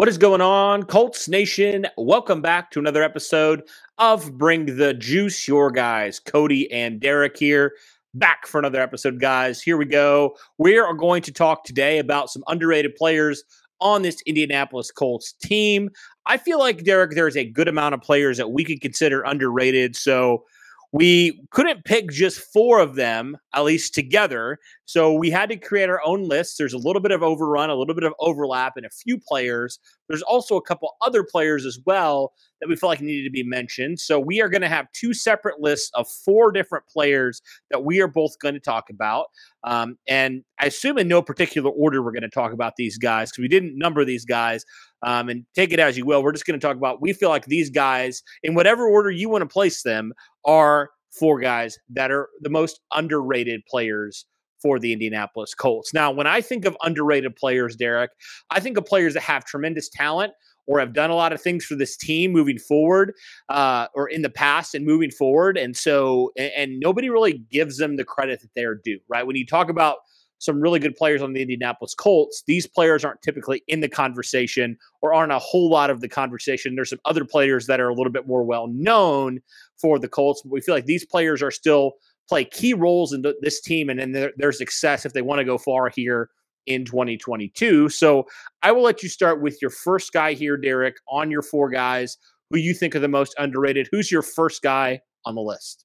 What 0.00 0.08
is 0.08 0.16
going 0.16 0.40
on, 0.40 0.84
Colts 0.84 1.28
Nation? 1.28 1.86
Welcome 1.98 2.40
back 2.40 2.70
to 2.70 2.78
another 2.78 3.02
episode 3.02 3.64
of 3.98 4.32
Bring 4.38 4.78
the 4.78 4.94
Juice. 4.94 5.46
Your 5.46 5.70
guys, 5.70 6.18
Cody 6.18 6.72
and 6.72 6.98
Derek 6.98 7.36
here, 7.36 7.74
back 8.14 8.46
for 8.46 8.58
another 8.58 8.80
episode, 8.80 9.20
guys. 9.20 9.60
Here 9.60 9.76
we 9.76 9.84
go. 9.84 10.38
We 10.56 10.78
are 10.78 10.94
going 10.94 11.20
to 11.24 11.32
talk 11.32 11.64
today 11.64 11.98
about 11.98 12.30
some 12.30 12.42
underrated 12.48 12.96
players 12.96 13.44
on 13.82 14.00
this 14.00 14.22
Indianapolis 14.24 14.90
Colts 14.90 15.34
team. 15.34 15.90
I 16.24 16.38
feel 16.38 16.58
like, 16.58 16.82
Derek, 16.82 17.10
there's 17.10 17.36
a 17.36 17.44
good 17.44 17.68
amount 17.68 17.94
of 17.94 18.00
players 18.00 18.38
that 18.38 18.52
we 18.52 18.64
could 18.64 18.80
consider 18.80 19.20
underrated. 19.20 19.96
So, 19.96 20.44
we 20.92 21.40
couldn't 21.50 21.84
pick 21.84 22.10
just 22.10 22.40
four 22.52 22.80
of 22.80 22.96
them, 22.96 23.36
at 23.54 23.64
least 23.64 23.94
together. 23.94 24.58
So 24.86 25.12
we 25.12 25.30
had 25.30 25.48
to 25.50 25.56
create 25.56 25.88
our 25.88 26.00
own 26.04 26.28
list. 26.28 26.56
There's 26.58 26.72
a 26.72 26.78
little 26.78 27.00
bit 27.00 27.12
of 27.12 27.22
overrun, 27.22 27.70
a 27.70 27.76
little 27.76 27.94
bit 27.94 28.04
of 28.04 28.12
overlap 28.18 28.72
and 28.76 28.84
a 28.84 28.90
few 28.90 29.18
players. 29.18 29.78
There's 30.10 30.22
also 30.22 30.56
a 30.56 30.62
couple 30.62 30.96
other 31.00 31.22
players 31.22 31.64
as 31.64 31.78
well 31.86 32.32
that 32.60 32.68
we 32.68 32.74
feel 32.74 32.88
like 32.88 33.00
needed 33.00 33.22
to 33.22 33.30
be 33.30 33.44
mentioned. 33.44 34.00
So 34.00 34.18
we 34.18 34.42
are 34.42 34.48
going 34.48 34.62
to 34.62 34.68
have 34.68 34.90
two 34.92 35.14
separate 35.14 35.60
lists 35.60 35.88
of 35.94 36.08
four 36.08 36.50
different 36.50 36.84
players 36.88 37.40
that 37.70 37.84
we 37.84 38.00
are 38.00 38.08
both 38.08 38.36
going 38.40 38.54
to 38.54 38.60
talk 38.60 38.90
about. 38.90 39.26
Um, 39.62 39.96
and 40.08 40.42
I 40.58 40.66
assume 40.66 40.98
in 40.98 41.06
no 41.06 41.22
particular 41.22 41.70
order 41.70 42.02
we're 42.02 42.10
going 42.10 42.22
to 42.22 42.28
talk 42.28 42.52
about 42.52 42.74
these 42.76 42.98
guys 42.98 43.30
because 43.30 43.42
we 43.42 43.48
didn't 43.48 43.78
number 43.78 44.04
these 44.04 44.24
guys. 44.24 44.64
Um, 45.04 45.28
and 45.28 45.46
take 45.54 45.72
it 45.72 45.78
as 45.78 45.96
you 45.96 46.04
will. 46.04 46.24
We're 46.24 46.32
just 46.32 46.44
going 46.44 46.58
to 46.58 46.66
talk 46.66 46.76
about 46.76 47.00
we 47.00 47.12
feel 47.12 47.30
like 47.30 47.46
these 47.46 47.70
guys, 47.70 48.22
in 48.42 48.54
whatever 48.54 48.86
order 48.86 49.10
you 49.10 49.30
want 49.30 49.42
to 49.42 49.46
place 49.46 49.82
them, 49.82 50.12
are 50.44 50.90
four 51.12 51.40
guys 51.40 51.78
that 51.88 52.10
are 52.10 52.28
the 52.40 52.50
most 52.50 52.80
underrated 52.92 53.62
players 53.66 54.26
for 54.62 54.78
the 54.78 54.92
Indianapolis 54.92 55.54
Colts. 55.54 55.92
Now, 55.94 56.10
when 56.10 56.26
I 56.26 56.40
think 56.40 56.64
of 56.64 56.76
underrated 56.82 57.36
players, 57.36 57.76
Derek, 57.76 58.10
I 58.50 58.60
think 58.60 58.76
of 58.76 58.84
players 58.84 59.14
that 59.14 59.22
have 59.22 59.44
tremendous 59.44 59.88
talent 59.88 60.32
or 60.66 60.78
have 60.78 60.92
done 60.92 61.10
a 61.10 61.14
lot 61.14 61.32
of 61.32 61.40
things 61.40 61.64
for 61.64 61.74
this 61.74 61.96
team 61.96 62.32
moving 62.32 62.58
forward 62.58 63.12
uh, 63.48 63.86
or 63.94 64.08
in 64.08 64.22
the 64.22 64.30
past 64.30 64.74
and 64.74 64.84
moving 64.84 65.10
forward. 65.10 65.56
And 65.56 65.76
so, 65.76 66.32
and, 66.36 66.52
and 66.56 66.80
nobody 66.80 67.10
really 67.10 67.44
gives 67.50 67.78
them 67.78 67.96
the 67.96 68.04
credit 68.04 68.40
that 68.40 68.50
they're 68.54 68.76
due, 68.76 69.00
right? 69.08 69.26
When 69.26 69.36
you 69.36 69.46
talk 69.46 69.68
about 69.68 69.96
some 70.40 70.60
really 70.60 70.78
good 70.78 70.96
players 70.96 71.20
on 71.22 71.34
the 71.34 71.42
Indianapolis 71.42 71.94
Colts. 71.94 72.42
These 72.46 72.66
players 72.66 73.04
aren't 73.04 73.20
typically 73.22 73.62
in 73.68 73.80
the 73.80 73.88
conversation 73.88 74.76
or 75.02 75.12
aren't 75.12 75.32
a 75.32 75.38
whole 75.38 75.68
lot 75.68 75.90
of 75.90 76.00
the 76.00 76.08
conversation. 76.08 76.74
There's 76.74 76.90
some 76.90 77.00
other 77.04 77.26
players 77.26 77.66
that 77.66 77.78
are 77.78 77.90
a 77.90 77.94
little 77.94 78.12
bit 78.12 78.26
more 78.26 78.42
well 78.42 78.66
known 78.66 79.40
for 79.78 79.98
the 79.98 80.08
Colts, 80.08 80.40
but 80.42 80.50
we 80.50 80.62
feel 80.62 80.74
like 80.74 80.86
these 80.86 81.04
players 81.04 81.42
are 81.42 81.50
still 81.50 81.92
play 82.30 82.44
key 82.44 82.72
roles 82.72 83.12
in 83.12 83.24
this 83.42 83.60
team 83.60 83.90
and 83.90 84.00
in 84.00 84.12
their, 84.12 84.32
their 84.36 84.52
success 84.52 85.04
if 85.04 85.12
they 85.12 85.20
want 85.20 85.40
to 85.40 85.44
go 85.44 85.58
far 85.58 85.90
here 85.90 86.30
in 86.66 86.84
2022. 86.84 87.88
So 87.88 88.26
I 88.62 88.70
will 88.70 88.82
let 88.82 89.02
you 89.02 89.08
start 89.08 89.42
with 89.42 89.60
your 89.60 89.70
first 89.70 90.12
guy 90.12 90.34
here, 90.34 90.56
Derek, 90.56 90.96
on 91.08 91.30
your 91.30 91.42
four 91.42 91.68
guys 91.68 92.16
who 92.48 92.58
you 92.58 92.72
think 92.72 92.94
are 92.94 93.00
the 93.00 93.08
most 93.08 93.34
underrated. 93.36 93.88
Who's 93.90 94.12
your 94.12 94.22
first 94.22 94.62
guy 94.62 95.00
on 95.26 95.34
the 95.34 95.40
list? 95.40 95.84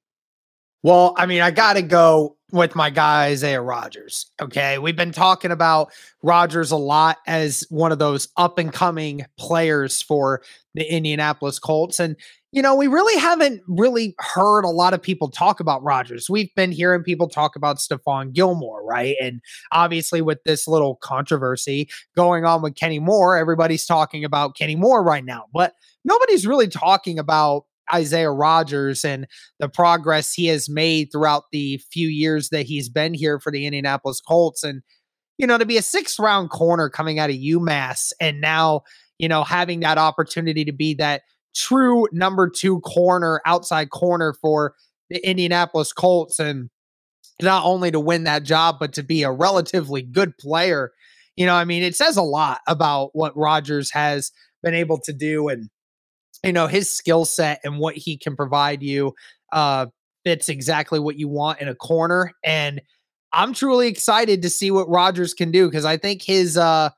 Well, 0.83 1.15
I 1.17 1.25
mean, 1.25 1.41
I 1.41 1.49
got 1.49 1.73
to 1.73 1.81
go 1.81 2.37
with 2.51 2.75
my 2.75 2.91
guy, 2.91 3.25
Isaiah 3.29 3.61
Rodgers. 3.61 4.29
Okay. 4.39 4.77
We've 4.77 4.95
been 4.95 5.11
talking 5.11 5.49
about 5.49 5.91
Rodgers 6.21 6.69
a 6.69 6.77
lot 6.77 7.17
as 7.25 7.65
one 7.69 7.91
of 7.91 7.97
those 7.97 8.27
up 8.37 8.59
and 8.59 8.71
coming 8.71 9.25
players 9.39 10.03
for 10.03 10.43
the 10.75 10.83
Indianapolis 10.83 11.57
Colts. 11.57 11.99
And, 11.99 12.15
you 12.55 12.61
know, 12.61 12.73
we 12.73 12.87
really 12.87 13.19
haven't 13.19 13.61
really 13.67 14.15
heard 14.17 14.63
a 14.63 14.69
lot 14.69 14.93
of 14.93 15.01
people 15.01 15.29
talk 15.29 15.59
about 15.59 15.83
Rodgers. 15.83 16.29
We've 16.29 16.55
been 16.55 16.71
hearing 16.71 17.03
people 17.03 17.27
talk 17.27 17.57
about 17.57 17.79
Stephon 17.79 18.31
Gilmore, 18.31 18.81
right? 18.85 19.17
And 19.21 19.41
obviously, 19.73 20.21
with 20.21 20.41
this 20.45 20.65
little 20.65 20.95
controversy 20.95 21.89
going 22.15 22.45
on 22.45 22.61
with 22.61 22.75
Kenny 22.75 22.99
Moore, 22.99 23.35
everybody's 23.35 23.85
talking 23.85 24.23
about 24.23 24.55
Kenny 24.55 24.77
Moore 24.77 25.03
right 25.03 25.25
now. 25.25 25.47
But 25.53 25.73
nobody's 26.05 26.47
really 26.47 26.69
talking 26.69 27.19
about 27.19 27.65
Isaiah 27.93 28.31
Rodgers 28.31 29.03
and 29.03 29.27
the 29.59 29.67
progress 29.67 30.31
he 30.31 30.45
has 30.45 30.69
made 30.69 31.09
throughout 31.11 31.43
the 31.51 31.81
few 31.91 32.07
years 32.07 32.49
that 32.49 32.65
he's 32.65 32.87
been 32.87 33.13
here 33.13 33.37
for 33.37 33.51
the 33.51 33.65
Indianapolis 33.65 34.21
Colts. 34.21 34.63
And, 34.63 34.81
you 35.37 35.45
know, 35.45 35.57
to 35.57 35.65
be 35.65 35.75
a 35.75 35.81
sixth 35.81 36.19
round 36.19 36.51
corner 36.51 36.89
coming 36.89 37.19
out 37.19 37.29
of 37.29 37.35
UMass 37.35 38.13
and 38.21 38.39
now, 38.39 38.83
you 39.19 39.27
know, 39.27 39.43
having 39.43 39.81
that 39.81 39.97
opportunity 39.97 40.63
to 40.63 40.71
be 40.71 40.93
that 40.93 41.23
true 41.55 42.07
number 42.11 42.49
two 42.49 42.79
corner, 42.81 43.41
outside 43.45 43.89
corner 43.89 44.33
for 44.33 44.75
the 45.09 45.25
Indianapolis 45.27 45.93
Colts. 45.93 46.39
And 46.39 46.69
not 47.41 47.65
only 47.65 47.91
to 47.91 47.99
win 47.99 48.23
that 48.25 48.43
job, 48.43 48.77
but 48.79 48.93
to 48.93 49.03
be 49.03 49.23
a 49.23 49.31
relatively 49.31 50.01
good 50.01 50.37
player. 50.37 50.91
You 51.35 51.45
know, 51.45 51.55
I 51.55 51.65
mean, 51.65 51.83
it 51.83 51.95
says 51.95 52.17
a 52.17 52.21
lot 52.21 52.61
about 52.67 53.09
what 53.13 53.35
Rodgers 53.35 53.91
has 53.91 54.31
been 54.63 54.73
able 54.73 54.99
to 55.01 55.13
do. 55.13 55.49
And, 55.49 55.69
you 56.45 56.53
know 56.53 56.67
his 56.67 56.89
skill 56.89 57.25
set 57.25 57.59
and 57.63 57.79
what 57.79 57.95
he 57.95 58.17
can 58.17 58.35
provide 58.35 58.83
you 58.83 59.13
uh 59.51 59.87
fits 60.23 60.47
exactly 60.47 60.99
what 60.99 61.17
you 61.17 61.27
want 61.27 61.59
in 61.59 61.67
a 61.67 61.75
corner 61.75 62.31
and 62.43 62.81
i'm 63.33 63.53
truly 63.53 63.87
excited 63.87 64.41
to 64.41 64.49
see 64.49 64.71
what 64.71 64.87
rodgers 64.89 65.33
can 65.33 65.51
do 65.51 65.67
because 65.67 65.85
i 65.85 65.97
think 65.97 66.21
his 66.21 66.57
uh 66.57 66.89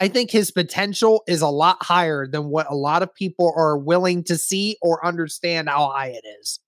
i 0.00 0.08
think 0.08 0.30
his 0.30 0.50
potential 0.50 1.22
is 1.26 1.40
a 1.40 1.48
lot 1.48 1.76
higher 1.82 2.26
than 2.26 2.48
what 2.48 2.70
a 2.70 2.74
lot 2.74 3.02
of 3.02 3.14
people 3.14 3.52
are 3.56 3.76
willing 3.76 4.22
to 4.24 4.36
see 4.36 4.76
or 4.82 5.04
understand 5.04 5.68
how 5.68 5.90
high 5.90 6.08
it 6.08 6.24
is. 6.40 6.60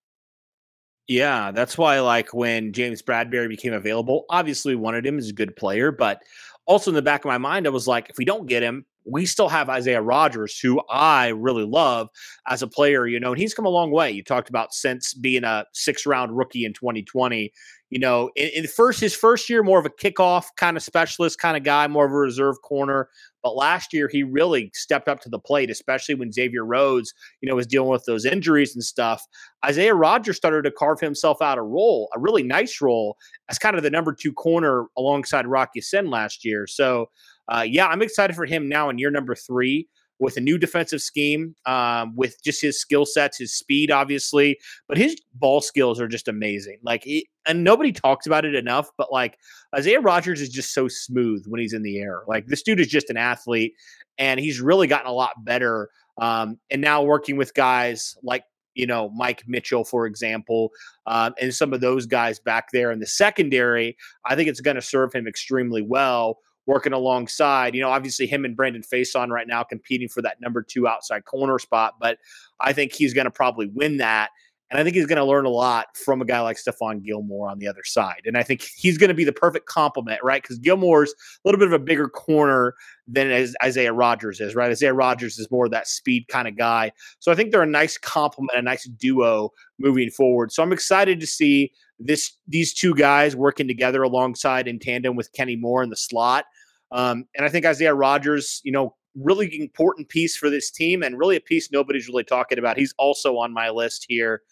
Yeah, 1.08 1.50
that's 1.50 1.76
why 1.76 1.98
like 1.98 2.32
when 2.32 2.72
James 2.72 3.02
Bradberry 3.02 3.48
became 3.48 3.72
available, 3.72 4.26
obviously 4.30 4.76
we 4.76 4.80
wanted 4.80 5.04
him 5.04 5.18
as 5.18 5.28
a 5.28 5.32
good 5.32 5.56
player, 5.56 5.90
but 5.90 6.22
also 6.66 6.92
in 6.92 6.94
the 6.94 7.02
back 7.02 7.24
of 7.24 7.28
my 7.28 7.38
mind, 7.38 7.66
I 7.66 7.70
was 7.70 7.88
like, 7.88 8.10
if 8.10 8.16
we 8.16 8.24
don't 8.24 8.46
get 8.46 8.62
him, 8.62 8.86
we 9.04 9.26
still 9.26 9.48
have 9.48 9.68
Isaiah 9.68 10.02
Rodgers, 10.02 10.58
who 10.58 10.80
I 10.90 11.28
really 11.28 11.64
love 11.64 12.08
as 12.46 12.62
a 12.62 12.66
player, 12.68 13.06
you 13.06 13.18
know, 13.18 13.32
and 13.32 13.40
he's 13.40 13.54
come 13.54 13.66
a 13.66 13.70
long 13.70 13.90
way. 13.90 14.10
You 14.10 14.22
talked 14.22 14.48
about 14.48 14.74
since 14.74 15.14
being 15.14 15.44
a 15.44 15.64
six 15.72 16.06
round 16.06 16.36
rookie 16.36 16.64
in 16.64 16.72
2020, 16.72 17.52
you 17.90 17.98
know, 17.98 18.30
in, 18.36 18.50
in 18.54 18.66
first 18.66 19.00
his 19.00 19.14
first 19.14 19.48
year, 19.48 19.62
more 19.62 19.78
of 19.78 19.86
a 19.86 19.90
kickoff 19.90 20.46
kind 20.56 20.76
of 20.76 20.82
specialist 20.82 21.38
kind 21.38 21.56
of 21.56 21.64
guy, 21.64 21.88
more 21.88 22.06
of 22.06 22.12
a 22.12 22.16
reserve 22.16 22.56
corner. 22.62 23.08
But 23.42 23.56
last 23.56 23.94
year, 23.94 24.06
he 24.06 24.22
really 24.22 24.70
stepped 24.74 25.08
up 25.08 25.20
to 25.20 25.30
the 25.30 25.38
plate, 25.38 25.70
especially 25.70 26.14
when 26.14 26.30
Xavier 26.30 26.64
Rhodes, 26.64 27.14
you 27.40 27.48
know, 27.48 27.56
was 27.56 27.66
dealing 27.66 27.88
with 27.88 28.04
those 28.04 28.26
injuries 28.26 28.74
and 28.74 28.84
stuff. 28.84 29.24
Isaiah 29.64 29.94
Rodgers 29.94 30.36
started 30.36 30.62
to 30.64 30.70
carve 30.70 31.00
himself 31.00 31.40
out 31.40 31.56
a 31.56 31.62
role, 31.62 32.10
a 32.14 32.20
really 32.20 32.42
nice 32.42 32.82
role, 32.82 33.16
as 33.48 33.58
kind 33.58 33.76
of 33.76 33.82
the 33.82 33.90
number 33.90 34.12
two 34.12 34.32
corner 34.32 34.86
alongside 34.96 35.46
Rock 35.46 35.70
Ya-Sin 35.74 36.10
last 36.10 36.44
year. 36.44 36.66
So 36.66 37.08
uh, 37.50 37.64
yeah, 37.66 37.86
I'm 37.86 38.02
excited 38.02 38.36
for 38.36 38.46
him 38.46 38.68
now 38.68 38.88
in 38.88 38.98
year 38.98 39.10
number 39.10 39.34
three 39.34 39.88
with 40.20 40.36
a 40.36 40.40
new 40.40 40.58
defensive 40.58 41.00
scheme, 41.00 41.54
um, 41.64 42.14
with 42.14 42.36
just 42.44 42.60
his 42.60 42.78
skill 42.78 43.06
sets, 43.06 43.38
his 43.38 43.54
speed, 43.54 43.90
obviously, 43.90 44.58
but 44.86 44.98
his 44.98 45.16
ball 45.34 45.62
skills 45.62 45.98
are 45.98 46.06
just 46.06 46.28
amazing. 46.28 46.78
Like, 46.82 47.04
he, 47.04 47.28
and 47.46 47.64
nobody 47.64 47.90
talks 47.90 48.26
about 48.26 48.44
it 48.44 48.54
enough, 48.54 48.90
but 48.98 49.10
like 49.10 49.38
Isaiah 49.74 50.00
Rodgers 50.00 50.42
is 50.42 50.50
just 50.50 50.74
so 50.74 50.88
smooth 50.88 51.46
when 51.48 51.60
he's 51.60 51.72
in 51.72 51.82
the 51.82 51.98
air. 51.98 52.22
Like, 52.28 52.46
this 52.46 52.62
dude 52.62 52.80
is 52.80 52.88
just 52.88 53.08
an 53.08 53.16
athlete, 53.16 53.72
and 54.18 54.38
he's 54.38 54.60
really 54.60 54.86
gotten 54.86 55.08
a 55.08 55.14
lot 55.14 55.42
better. 55.42 55.88
Um, 56.20 56.58
and 56.70 56.82
now 56.82 57.02
working 57.02 57.36
with 57.36 57.54
guys 57.54 58.14
like 58.22 58.44
you 58.74 58.86
know, 58.86 59.10
Mike 59.10 59.42
Mitchell, 59.48 59.84
for 59.84 60.06
example, 60.06 60.70
um, 61.06 61.34
and 61.40 61.52
some 61.52 61.72
of 61.72 61.80
those 61.80 62.06
guys 62.06 62.38
back 62.38 62.68
there 62.72 62.92
in 62.92 63.00
the 63.00 63.06
secondary, 63.06 63.96
I 64.24 64.36
think 64.36 64.48
it's 64.48 64.60
going 64.60 64.76
to 64.76 64.80
serve 64.80 65.12
him 65.12 65.26
extremely 65.26 65.82
well 65.82 66.38
working 66.70 66.92
alongside. 66.92 67.74
You 67.74 67.80
know, 67.80 67.90
obviously 67.90 68.28
him 68.28 68.44
and 68.44 68.56
Brandon 68.56 68.82
Facyson 68.82 69.30
right 69.30 69.48
now 69.48 69.64
competing 69.64 70.08
for 70.08 70.22
that 70.22 70.40
number 70.40 70.62
two 70.62 70.86
outside 70.86 71.24
corner 71.24 71.58
spot, 71.58 71.94
but 72.00 72.18
I 72.60 72.72
think 72.72 72.92
he's 72.92 73.12
going 73.12 73.24
to 73.24 73.30
probably 73.30 73.66
win 73.66 73.96
that. 73.96 74.30
And 74.70 74.78
I 74.78 74.84
think 74.84 74.94
he's 74.94 75.06
going 75.06 75.18
to 75.18 75.24
learn 75.24 75.46
a 75.46 75.50
lot 75.50 75.96
from 75.96 76.22
a 76.22 76.24
guy 76.24 76.40
like 76.42 76.56
Stephon 76.56 77.02
Gilmore 77.02 77.50
on 77.50 77.58
the 77.58 77.66
other 77.66 77.82
side. 77.82 78.20
And 78.24 78.36
I 78.36 78.44
think 78.44 78.62
he's 78.62 78.98
going 78.98 79.08
to 79.08 79.14
be 79.14 79.24
the 79.24 79.32
perfect 79.32 79.66
complement, 79.66 80.22
right? 80.22 80.40
Because 80.40 80.60
Gilmore's 80.60 81.10
a 81.10 81.48
little 81.48 81.58
bit 81.58 81.66
of 81.66 81.72
a 81.72 81.80
bigger 81.80 82.08
corner 82.08 82.74
than 83.08 83.52
Isaiah 83.64 83.92
Rodgers 83.92 84.40
is, 84.40 84.54
right? 84.54 84.70
Isaiah 84.70 84.94
Rodgers 84.94 85.40
is 85.40 85.50
more 85.50 85.68
that 85.70 85.88
speed 85.88 86.28
kind 86.28 86.46
of 86.46 86.56
guy. 86.56 86.92
So 87.18 87.32
I 87.32 87.34
think 87.34 87.50
they're 87.50 87.62
a 87.62 87.66
nice 87.66 87.98
complement, 87.98 88.56
a 88.56 88.62
nice 88.62 88.84
duo 88.84 89.50
moving 89.80 90.08
forward. 90.08 90.52
So 90.52 90.62
I'm 90.62 90.72
excited 90.72 91.18
to 91.18 91.26
see 91.26 91.72
this 92.00 92.36
these 92.48 92.74
two 92.74 92.94
guys 92.94 93.36
working 93.36 93.68
together 93.68 94.02
alongside 94.02 94.66
in 94.66 94.78
tandem 94.78 95.16
with 95.16 95.32
Kenny 95.32 95.56
Moore 95.56 95.82
in 95.82 95.90
the 95.90 95.96
slot. 95.96 96.46
Um, 96.92 97.26
and 97.36 97.44
I 97.44 97.48
think 97.48 97.66
Isaiah 97.66 97.94
Rodgers, 97.94 98.60
you 98.64 98.72
know, 98.72 98.96
really 99.14 99.60
important 99.60 100.08
piece 100.08 100.36
for 100.36 100.50
this 100.50 100.70
team 100.70 101.02
and 101.02 101.18
really 101.18 101.36
a 101.36 101.40
piece 101.40 101.70
nobody's 101.70 102.08
really 102.08 102.24
talking 102.24 102.58
about. 102.58 102.78
He's 102.78 102.94
also 102.98 103.36
on 103.36 103.52
my 103.52 103.70
list 103.70 104.06
here. 104.08 104.42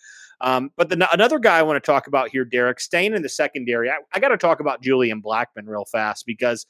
Um, 0.40 0.70
but 0.76 0.88
the, 0.88 1.08
another 1.12 1.38
guy 1.38 1.58
I 1.58 1.62
want 1.62 1.82
to 1.82 1.86
talk 1.86 2.06
about 2.06 2.28
here, 2.30 2.44
Derek, 2.44 2.78
staying 2.78 3.14
in 3.14 3.22
the 3.22 3.28
secondary, 3.28 3.90
I, 3.90 3.96
I 4.12 4.20
got 4.20 4.28
to 4.28 4.36
talk 4.36 4.60
about 4.60 4.82
Julian 4.82 5.20
Blackmon 5.20 5.66
real 5.66 5.84
fast 5.84 6.26
because, 6.26 6.64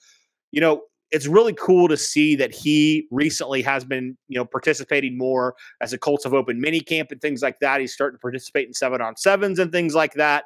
you 0.52 0.60
know, 0.60 0.82
it's 1.10 1.26
really 1.26 1.54
cool 1.54 1.88
to 1.88 1.96
see 1.96 2.36
that 2.36 2.54
he 2.54 3.06
recently 3.10 3.62
has 3.62 3.84
been, 3.84 4.16
you 4.28 4.38
know, 4.38 4.44
participating 4.44 5.16
more 5.16 5.54
as 5.80 5.92
a 5.92 5.98
Colts 5.98 6.24
have 6.24 6.34
opened 6.34 6.60
mini 6.60 6.80
camp 6.80 7.10
and 7.10 7.20
things 7.20 7.42
like 7.42 7.58
that. 7.60 7.80
He's 7.80 7.94
starting 7.94 8.16
to 8.16 8.20
participate 8.20 8.66
in 8.66 8.74
seven 8.74 9.00
on 9.00 9.16
sevens 9.16 9.58
and 9.58 9.72
things 9.72 9.94
like 9.94 10.14
that. 10.14 10.44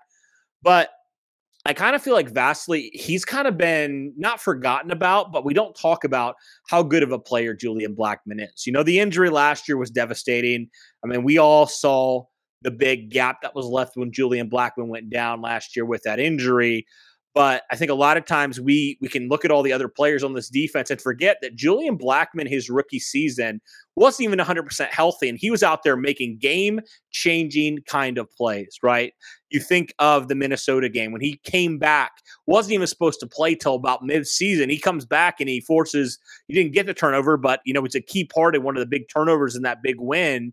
But 0.63 0.91
I 1.65 1.73
kind 1.75 1.95
of 1.95 2.03
feel 2.03 2.15
like 2.15 2.31
vastly 2.31 2.91
he's 2.93 3.25
kind 3.25 3.47
of 3.47 3.57
been 3.57 4.13
not 4.17 4.41
forgotten 4.41 4.91
about, 4.91 5.31
but 5.31 5.45
we 5.45 5.55
don't 5.55 5.77
talk 5.77 6.03
about 6.03 6.35
how 6.69 6.83
good 6.83 7.05
of 7.05 7.13
a 7.13 7.19
player 7.19 7.55
Julian 7.55 7.95
Blackmon 7.95 8.41
is. 8.41 8.67
You 8.67 8.73
know, 8.73 8.83
the 8.83 8.99
injury 8.99 9.31
last 9.31 9.69
year 9.69 9.77
was 9.77 9.91
devastating. 9.91 10.69
I 11.05 11.09
mean, 11.09 11.23
we 11.23 11.39
all 11.39 11.67
saw 11.67 12.25
the 12.63 12.73
big 12.73 13.11
gap 13.11 13.43
that 13.43 13.55
was 13.55 13.67
left 13.67 13.97
when 13.97 14.13
Julian 14.13 14.51
Blackmon 14.51 14.89
went 14.89 15.11
down 15.11 15.41
last 15.41 15.77
year 15.77 15.85
with 15.85 16.03
that 16.03 16.19
injury. 16.19 16.87
But 17.35 17.63
I 17.71 17.77
think 17.77 17.91
a 17.91 17.95
lot 17.95 18.19
of 18.19 18.27
times 18.27 18.61
we 18.61 18.99
we 19.01 19.09
can 19.09 19.29
look 19.29 19.45
at 19.45 19.51
all 19.51 19.63
the 19.63 19.73
other 19.73 19.89
players 19.89 20.23
on 20.23 20.35
this 20.35 20.51
defense 20.51 20.91
and 20.91 21.01
forget 21.01 21.39
that 21.41 21.57
Julian 21.57 21.97
Blackmon, 21.97 22.47
his 22.47 22.69
rookie 22.69 22.99
season, 22.99 23.61
wasn't 23.97 24.25
even 24.29 24.39
100% 24.39 24.89
healthy, 24.91 25.29
and 25.29 25.39
he 25.39 25.51
was 25.51 25.63
out 25.63 25.83
there 25.83 25.97
making 25.97 26.39
game 26.39 26.81
changing 27.11 27.79
kind 27.87 28.19
of 28.19 28.31
plays. 28.31 28.79
Right? 28.83 29.15
You 29.51 29.61
think 29.61 29.95
of 29.99 30.29
the 30.29 30.35
Minnesota 30.35 30.89
game 30.89 31.11
when 31.11 31.23
he 31.23 31.41
came 31.45 31.79
back, 31.79 32.13
wasn't 32.47 32.75
even 32.75 32.87
supposed 32.87 33.21
to 33.21 33.27
play 33.27 33.55
till 33.55 33.75
about 33.75 34.05
mid 34.05 34.27
season. 34.27 34.69
He 34.69 34.79
comes 34.79 35.07
back 35.07 35.41
and 35.41 35.49
he 35.49 35.61
forces. 35.61 36.19
He 36.49 36.55
didn't 36.55 36.73
get 36.75 36.87
the 36.87 36.95
turnover, 36.95 37.39
but 37.39 37.61
you 37.65 37.73
know 37.73 37.85
it's 37.85 37.95
a 37.95 38.01
key 38.01 38.25
part 38.25 38.55
in 38.55 38.63
one 38.63 38.77
of 38.77 38.81
the 38.81 38.87
big 38.87 39.09
turnovers 39.09 39.57
in 39.57 39.63
that 39.63 39.83
big 39.83 39.97
win 39.99 40.53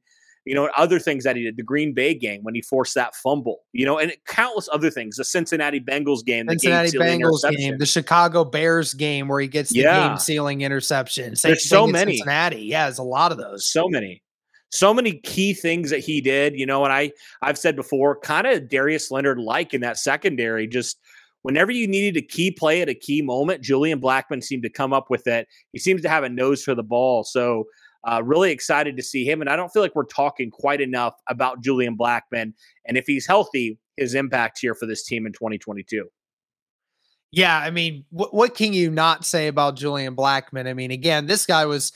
you 0.50 0.56
know, 0.56 0.68
other 0.76 0.98
things 0.98 1.26
that 1.26 1.36
he 1.36 1.44
did, 1.44 1.58
the 1.58 1.64
Green 1.64 1.94
Bay 1.94 2.16
game 2.16 2.42
when 2.42 2.56
he 2.56 2.62
forced 2.64 2.96
that 2.96 3.14
fumble, 3.14 3.60
you 3.72 3.86
know, 3.86 4.00
and 4.00 4.12
countless 4.26 4.68
other 4.74 4.90
things, 4.90 5.18
the 5.18 5.24
Cincinnati 5.24 5.80
Bengals 5.80 6.26
game, 6.26 6.48
the 6.48 6.54
Cincinnati 6.54 6.98
Bengals 6.98 7.48
game, 7.56 7.78
the 7.78 7.86
Chicago 7.86 8.44
Bears 8.44 8.96
game 8.96 9.28
where 9.28 9.40
he 9.40 9.48
gets 9.48 9.70
the 9.70 9.82
yeah. 9.82 10.08
game 10.08 10.18
sealing 10.18 10.62
interception. 10.62 11.36
Same 11.36 11.52
There's 11.52 11.70
so 11.70 11.86
many. 11.86 12.18
Cincinnati. 12.18 12.62
Yeah, 12.64 12.86
there's 12.86 12.98
a 12.98 13.04
lot 13.04 13.32
of 13.32 13.38
those. 13.38 13.64
So 13.64 13.88
many. 13.88 14.24
So 14.72 14.92
many 14.92 15.20
key 15.20 15.54
things 15.54 15.92
that 15.92 16.00
he 16.00 16.20
did, 16.20 16.58
you 16.58 16.66
know, 16.66 16.84
and 16.84 16.92
I 16.92 17.12
I've 17.44 17.60
said 17.60 17.76
before, 17.76 18.20
kind 18.20 18.48
of 18.48 18.70
Darius 18.70 19.12
Leonard 19.12 19.38
like 19.38 19.76
in 19.76 19.82
that 19.82 20.00
secondary, 20.00 20.66
just 20.66 20.98
whenever 21.44 21.72
you 21.72 21.88
needed 21.88 22.18
a 22.18 22.26
key 22.26 22.50
play 22.50 22.82
at 22.82 22.90
a 22.90 22.96
key 22.96 23.22
moment, 23.22 23.62
Julian 23.62 24.02
Blackmon 24.02 24.44
seemed 24.44 24.64
to 24.64 24.70
come 24.72 24.94
up 24.94 25.12
with 25.12 25.28
it. 25.28 25.48
He 25.74 25.78
seems 25.78 26.02
to 26.02 26.10
have 26.10 26.24
a 26.24 26.30
nose 26.30 26.64
for 26.64 26.74
the 26.74 26.82
ball. 26.82 27.24
So 27.24 27.66
uh, 28.04 28.22
really 28.24 28.52
excited 28.52 28.96
to 28.98 29.04
see 29.04 29.26
him. 29.26 29.42
And 29.42 29.50
I 29.50 29.56
don't 29.56 29.70
feel 29.70 29.82
like 29.82 29.96
we're 29.96 30.06
talking 30.06 30.52
quite 30.52 30.82
enough 30.82 31.16
about 31.28 31.62
Julian 31.62 31.98
Blackmon 31.98 32.54
And 32.86 32.98
if 32.98 33.06
he's 33.06 33.28
healthy, 33.28 33.78
his 33.98 34.16
impact 34.16 34.60
here 34.60 34.74
for 34.74 34.86
this 34.86 35.06
team 35.06 35.26
in 35.26 35.34
2022. 35.34 36.10
Yeah, 37.32 37.58
I 37.58 37.70
mean, 37.70 38.06
wh- 38.10 38.34
what 38.34 38.56
can 38.56 38.74
you 38.74 38.90
not 38.90 39.26
say 39.26 39.48
about 39.48 39.76
Julian 39.76 40.16
Blackmon? 40.16 40.68
I 40.68 40.74
mean, 40.74 40.92
again, 40.92 41.28
this 41.28 41.46
guy 41.46 41.66
was. 41.66 41.92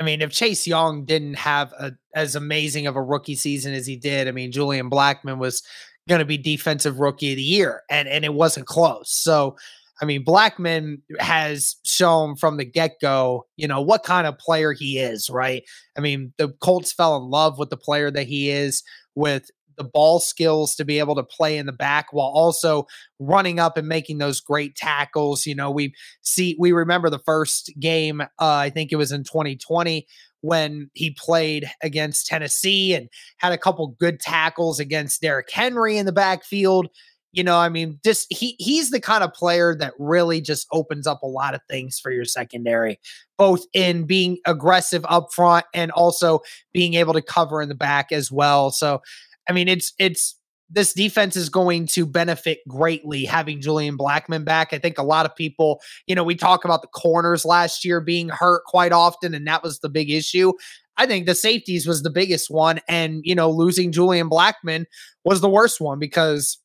I 0.00 0.04
mean, 0.04 0.22
if 0.22 0.30
Chase 0.30 0.64
Young 0.64 1.04
didn't 1.04 1.34
have 1.34 1.72
a, 1.72 1.90
as 2.14 2.36
amazing 2.36 2.86
of 2.86 2.94
a 2.94 3.02
rookie 3.02 3.34
season 3.34 3.74
as 3.74 3.84
he 3.84 3.96
did, 3.96 4.28
I 4.28 4.30
mean, 4.30 4.52
Julian 4.52 4.88
Blackmon 4.88 5.38
was 5.38 5.64
going 6.08 6.20
to 6.20 6.24
be 6.24 6.38
defensive 6.38 7.00
rookie 7.00 7.32
of 7.32 7.36
the 7.36 7.42
year, 7.42 7.82
and 7.90 8.08
and 8.08 8.24
it 8.24 8.32
wasn't 8.32 8.66
close. 8.66 9.10
So 9.10 9.56
I 10.00 10.04
mean, 10.04 10.24
Blackmon 10.24 11.00
has 11.18 11.76
shown 11.84 12.36
from 12.36 12.56
the 12.56 12.64
get 12.64 12.96
go, 13.00 13.46
you 13.56 13.66
know, 13.66 13.80
what 13.80 14.04
kind 14.04 14.26
of 14.26 14.38
player 14.38 14.72
he 14.72 14.98
is, 14.98 15.28
right? 15.28 15.62
I 15.96 16.00
mean, 16.00 16.32
the 16.38 16.50
Colts 16.60 16.92
fell 16.92 17.16
in 17.16 17.24
love 17.24 17.58
with 17.58 17.70
the 17.70 17.76
player 17.76 18.10
that 18.10 18.26
he 18.26 18.50
is, 18.50 18.82
with 19.14 19.50
the 19.78 19.84
ball 19.84 20.18
skills 20.20 20.74
to 20.74 20.84
be 20.84 20.98
able 20.98 21.14
to 21.14 21.22
play 21.22 21.56
in 21.56 21.66
the 21.66 21.72
back 21.72 22.12
while 22.12 22.26
also 22.26 22.86
running 23.18 23.58
up 23.58 23.76
and 23.76 23.88
making 23.88 24.18
those 24.18 24.40
great 24.40 24.74
tackles. 24.74 25.46
You 25.46 25.54
know, 25.54 25.70
we 25.70 25.94
see, 26.20 26.56
we 26.58 26.72
remember 26.72 27.08
the 27.08 27.20
first 27.20 27.72
game, 27.80 28.20
uh, 28.20 28.26
I 28.38 28.70
think 28.70 28.92
it 28.92 28.96
was 28.96 29.12
in 29.12 29.24
2020 29.24 30.06
when 30.40 30.90
he 30.94 31.10
played 31.10 31.68
against 31.82 32.26
Tennessee 32.26 32.94
and 32.94 33.08
had 33.38 33.52
a 33.52 33.58
couple 33.58 33.88
good 33.98 34.20
tackles 34.20 34.78
against 34.78 35.22
Derrick 35.22 35.50
Henry 35.50 35.96
in 35.96 36.06
the 36.06 36.12
backfield. 36.12 36.88
You 37.32 37.44
know, 37.44 37.58
I 37.58 37.68
mean, 37.68 38.00
just 38.04 38.26
he 38.32 38.56
he's 38.58 38.90
the 38.90 39.00
kind 39.00 39.22
of 39.22 39.34
player 39.34 39.74
that 39.76 39.92
really 39.98 40.40
just 40.40 40.66
opens 40.72 41.06
up 41.06 41.22
a 41.22 41.26
lot 41.26 41.54
of 41.54 41.60
things 41.68 41.98
for 41.98 42.10
your 42.10 42.24
secondary, 42.24 42.98
both 43.36 43.64
in 43.74 44.04
being 44.04 44.38
aggressive 44.46 45.04
up 45.08 45.32
front 45.32 45.66
and 45.74 45.90
also 45.92 46.40
being 46.72 46.94
able 46.94 47.12
to 47.12 47.22
cover 47.22 47.60
in 47.60 47.68
the 47.68 47.74
back 47.74 48.12
as 48.12 48.32
well. 48.32 48.70
So, 48.70 49.02
I 49.48 49.52
mean, 49.52 49.68
it's 49.68 49.92
it's 49.98 50.38
this 50.70 50.92
defense 50.92 51.36
is 51.36 51.48
going 51.48 51.86
to 51.86 52.06
benefit 52.06 52.60
greatly 52.68 53.24
having 53.24 53.60
Julian 53.60 53.96
Blackmon 53.96 54.44
back. 54.44 54.72
I 54.72 54.78
think 54.78 54.98
a 54.98 55.02
lot 55.02 55.26
of 55.26 55.34
people, 55.34 55.80
you 56.06 56.14
know, 56.14 56.24
we 56.24 56.34
talk 56.34 56.64
about 56.64 56.82
the 56.82 56.88
corners 56.88 57.44
last 57.44 57.84
year 57.84 58.00
being 58.00 58.28
hurt 58.28 58.64
quite 58.64 58.92
often, 58.92 59.34
and 59.34 59.46
that 59.46 59.62
was 59.62 59.78
the 59.78 59.88
big 59.88 60.10
issue. 60.10 60.52
I 60.98 61.06
think 61.06 61.26
the 61.26 61.34
safeties 61.34 61.86
was 61.86 62.02
the 62.02 62.10
biggest 62.10 62.50
one. 62.50 62.80
And, 62.88 63.20
you 63.24 63.34
know, 63.34 63.50
losing 63.50 63.92
Julian 63.92 64.28
Blackmon 64.28 64.84
was 65.24 65.40
the 65.40 65.48
worst 65.48 65.80
one 65.80 65.98
because 65.98 66.58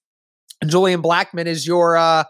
Julian 0.70 1.02
Blackmon 1.02 1.46
is 1.46 1.66
your 1.68 1.98
uh 1.98 2.24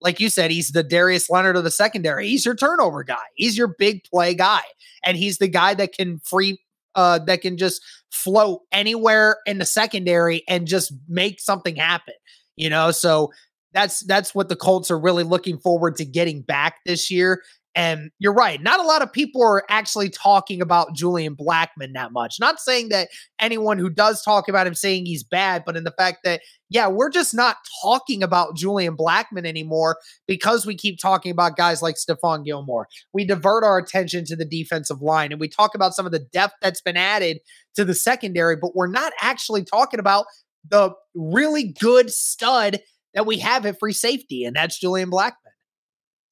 like 0.00 0.20
you 0.20 0.28
said, 0.28 0.52
he's 0.52 0.70
the 0.70 0.84
Darius 0.84 1.28
Leonard 1.28 1.56
of 1.56 1.64
the 1.64 1.72
secondary. 1.72 2.28
He's 2.28 2.46
your 2.46 2.54
turnover 2.54 3.02
guy. 3.02 3.16
He's 3.34 3.58
your 3.58 3.74
big 3.78 4.04
play 4.04 4.32
guy. 4.32 4.62
And 5.04 5.16
he's 5.16 5.38
the 5.38 5.48
guy 5.48 5.74
that 5.74 5.92
can 5.92 6.20
free 6.20 6.60
uh 6.94 7.18
that 7.20 7.40
can 7.42 7.56
just 7.56 7.82
float 8.10 8.60
anywhere 8.72 9.38
in 9.46 9.58
the 9.58 9.64
secondary 9.64 10.42
and 10.48 10.66
just 10.66 10.92
make 11.08 11.40
something 11.40 11.76
happen. 11.76 12.14
You 12.56 12.70
know, 12.70 12.90
so 12.90 13.32
that's 13.72 14.00
that's 14.00 14.34
what 14.34 14.48
the 14.48 14.56
Colts 14.56 14.90
are 14.90 14.98
really 14.98 15.24
looking 15.24 15.58
forward 15.58 15.96
to 15.96 16.04
getting 16.04 16.42
back 16.42 16.76
this 16.86 17.10
year. 17.10 17.42
And 17.78 18.10
you're 18.18 18.34
right. 18.34 18.60
Not 18.60 18.80
a 18.80 18.82
lot 18.82 19.02
of 19.02 19.12
people 19.12 19.40
are 19.40 19.62
actually 19.68 20.10
talking 20.10 20.60
about 20.60 20.96
Julian 20.96 21.36
Blackmon 21.36 21.94
that 21.94 22.10
much. 22.10 22.38
Not 22.40 22.58
saying 22.58 22.88
that 22.88 23.08
anyone 23.38 23.78
who 23.78 23.88
does 23.88 24.20
talk 24.20 24.48
about 24.48 24.66
him 24.66 24.74
saying 24.74 25.06
he's 25.06 25.22
bad, 25.22 25.62
but 25.64 25.76
in 25.76 25.84
the 25.84 25.94
fact 25.96 26.24
that, 26.24 26.40
yeah, 26.70 26.88
we're 26.88 27.08
just 27.08 27.36
not 27.36 27.58
talking 27.80 28.20
about 28.20 28.56
Julian 28.56 28.96
Blackmon 28.96 29.46
anymore 29.46 29.96
because 30.26 30.66
we 30.66 30.74
keep 30.74 30.98
talking 30.98 31.30
about 31.30 31.56
guys 31.56 31.80
like 31.80 31.94
Stephon 31.94 32.44
Gilmore. 32.44 32.88
We 33.12 33.24
divert 33.24 33.62
our 33.62 33.78
attention 33.78 34.24
to 34.24 34.34
the 34.34 34.44
defensive 34.44 35.00
line 35.00 35.30
and 35.30 35.40
we 35.40 35.48
talk 35.48 35.76
about 35.76 35.94
some 35.94 36.04
of 36.04 36.10
the 36.10 36.18
depth 36.18 36.54
that's 36.60 36.80
been 36.80 36.96
added 36.96 37.38
to 37.76 37.84
the 37.84 37.94
secondary, 37.94 38.56
but 38.56 38.74
we're 38.74 38.88
not 38.88 39.12
actually 39.20 39.62
talking 39.62 40.00
about 40.00 40.26
the 40.68 40.90
really 41.14 41.76
good 41.80 42.10
stud 42.10 42.80
that 43.14 43.24
we 43.24 43.38
have 43.38 43.64
at 43.66 43.78
free 43.78 43.92
safety, 43.92 44.44
and 44.44 44.56
that's 44.56 44.80
Julian 44.80 45.12
Blackmon. 45.12 45.47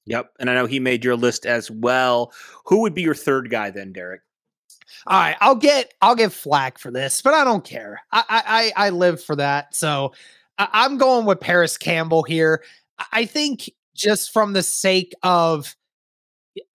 Yep. 0.07 0.33
And 0.39 0.49
I 0.49 0.55
know 0.55 0.67
he 0.67 0.81
made 0.81 1.05
your 1.05 1.17
list 1.17 1.47
as 1.47 1.71
well. 1.71 2.33
Who 2.67 2.81
would 2.83 2.95
be 2.95 3.03
your 3.03 3.15
third 3.15 3.51
guy 3.51 3.71
then, 3.71 3.93
Derek? 3.93 4.23
All 5.07 5.21
right, 5.21 5.37
I'll 5.41 5.57
get 5.57 5.95
I'll 6.01 6.15
get 6.15 6.33
flack 6.33 6.79
for 6.79 6.91
this, 6.91 7.23
but 7.23 7.35
I 7.35 7.45
don't 7.45 7.65
care. 7.65 8.01
I 8.13 8.73
I 8.77 8.87
I 8.87 8.91
live 8.91 9.23
for 9.23 9.37
that. 9.37 9.75
So 9.75 10.13
I, 10.59 10.85
am 10.85 10.97
going 10.97 11.27
with 11.27 11.41
Parris 11.41 11.77
Campbell 11.77 12.23
here. 12.23 12.63
I 13.13 13.27
think 13.27 13.71
just 13.95 14.33
from 14.33 14.53
the 14.53 14.63
sake 14.63 15.13
of 15.23 15.77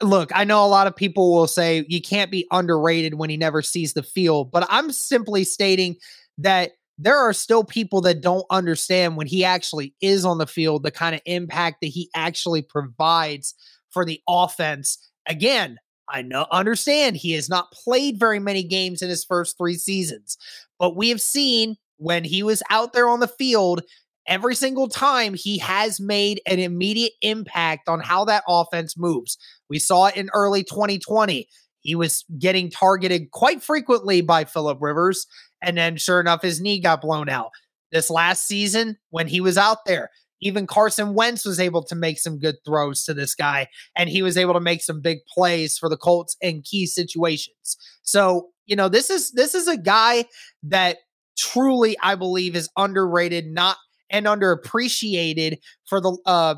look, 0.02 0.32
I 0.36 0.44
know 0.44 0.66
a 0.66 0.68
lot 0.68 0.88
of 0.88 0.96
people 0.96 1.34
will 1.34 1.48
say 1.48 1.86
you 1.88 2.02
can't 2.02 2.32
be 2.32 2.48
underrated 2.52 3.16
when 3.16 3.30
he 3.30 3.38
never 3.38 3.62
sees 3.62 3.94
the 3.94 4.04
field, 4.04 4.52
but 4.52 4.68
I'm 4.70 4.92
simply 4.92 5.44
stating 5.44 5.96
that 6.38 6.74
there 7.03 7.17
are 7.17 7.34
still 7.34 7.63
people 7.63 8.01
that 8.01 8.22
don't 8.22 8.46
understand 8.50 9.17
when 9.17 9.27
he 9.27 9.43
actually 9.43 9.96
is 10.01 10.24
on 10.24 10.38
the 10.38 10.48
field, 10.48 10.84
the 10.84 10.91
kind 10.91 11.15
of 11.15 11.22
impact 11.25 11.77
that 11.81 11.88
he 11.88 12.10
actually 12.15 12.62
provides 12.62 13.55
for 13.89 14.05
the 14.05 14.22
offense. 14.29 14.98
Again, 15.27 15.77
I 16.08 16.22
know 16.22 16.46
understand 16.51 17.15
he 17.15 17.31
has 17.34 17.50
not 17.50 17.72
played 17.72 18.20
very 18.20 18.39
many 18.39 18.63
games 18.63 19.01
in 19.01 19.10
his 19.10 19.25
first 19.25 19.58
3 19.58 19.75
seasons, 19.75 20.38
but 20.77 20.96
we 20.96 21.10
have 21.10 21.22
seen 21.22 21.75
when 21.98 22.24
he 22.24 22.43
was 22.43 22.62
out 22.70 22.93
there 22.93 23.10
on 23.10 23.20
the 23.20 23.27
field 23.27 23.81
every 24.27 24.53
single 24.53 24.88
time 24.88 25.34
he 25.34 25.58
has 25.58 26.00
made 26.00 26.41
an 26.46 26.60
immediate 26.60 27.13
impact 27.22 27.89
on 27.89 28.00
how 28.00 28.25
that 28.25 28.43
offense 28.48 28.98
moves. 28.98 29.38
We 29.70 29.79
saw 29.79 30.08
it 30.08 30.15
in 30.15 30.29
early 30.34 30.63
2020. 30.63 31.48
He 31.82 31.96
was 31.96 32.24
getting 32.40 32.70
targeted 32.70 33.32
quite 33.32 33.62
frequently 33.62 34.22
by 34.22 34.46
Philip 34.46 34.78
Rivers. 34.82 35.28
And 35.62 35.78
then, 35.78 35.98
sure 35.98 36.20
enough, 36.20 36.42
his 36.42 36.62
knee 36.62 36.80
got 36.80 37.02
blown 37.02 37.30
out. 37.30 37.52
This 37.92 38.10
last 38.10 38.48
season, 38.48 38.98
when 39.10 39.28
he 39.28 39.42
was 39.42 39.58
out 39.58 39.80
there, 39.86 40.10
even 40.42 40.66
Carson 40.66 41.14
Wentz 41.14 41.46
was 41.46 41.60
able 41.60 41.84
to 41.84 41.96
make 41.96 42.20
some 42.20 42.40
good 42.40 42.56
throws 42.66 43.04
to 43.04 43.14
this 43.14 43.36
guy, 43.36 43.68
and 43.96 44.10
he 44.10 44.22
was 44.22 44.38
able 44.38 44.54
to 44.54 44.60
make 44.60 44.82
some 44.82 45.02
big 45.02 45.20
plays 45.32 45.78
for 45.78 45.88
the 45.88 45.98
Colts 45.98 46.36
in 46.42 46.64
key 46.64 46.86
situations. 46.86 47.78
So, 48.04 48.50
you 48.66 48.76
know, 48.76 48.90
this 48.90 49.10
is 49.10 49.32
this 49.32 49.54
is 49.54 49.68
a 49.68 49.78
guy 49.78 50.26
that 50.64 50.98
truly, 51.38 51.96
I 52.02 52.16
believe, 52.16 52.56
is 52.56 52.70
underrated, 52.78 53.48
not 53.48 53.78
and 54.10 54.26
underappreciated 54.26 55.58
for 55.86 56.02
the 56.02 56.18
uh, 56.26 56.56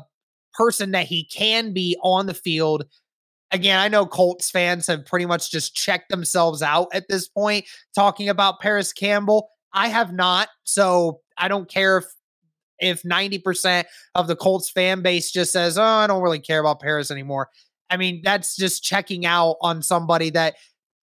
person 0.54 0.92
that 0.92 1.06
he 1.06 1.24
can 1.24 1.72
be 1.72 1.96
on 2.02 2.26
the 2.26 2.34
field. 2.34 2.84
Again, 3.54 3.78
I 3.78 3.86
know 3.86 4.04
Colts 4.04 4.50
fans 4.50 4.88
have 4.88 5.06
pretty 5.06 5.26
much 5.26 5.52
just 5.52 5.76
checked 5.76 6.08
themselves 6.08 6.60
out 6.60 6.88
at 6.92 7.06
this 7.08 7.28
point 7.28 7.66
talking 7.94 8.28
about 8.28 8.58
Parris 8.58 8.92
Campbell. 8.92 9.48
I 9.72 9.86
have 9.86 10.12
not. 10.12 10.48
So 10.64 11.20
I 11.38 11.46
don't 11.46 11.70
care 11.70 11.98
if 11.98 12.04
if 12.80 13.02
90% 13.04 13.84
of 14.16 14.26
the 14.26 14.34
Colts 14.34 14.68
fan 14.68 15.02
base 15.02 15.30
just 15.30 15.52
says, 15.52 15.78
"Oh, 15.78 15.84
I 15.84 16.08
don't 16.08 16.20
really 16.20 16.40
care 16.40 16.58
about 16.58 16.80
Parris 16.80 17.12
anymore." 17.12 17.48
I 17.90 17.96
mean, 17.96 18.22
that's 18.24 18.56
just 18.56 18.82
checking 18.82 19.24
out 19.24 19.54
on 19.60 19.82
somebody 19.82 20.30
that 20.30 20.56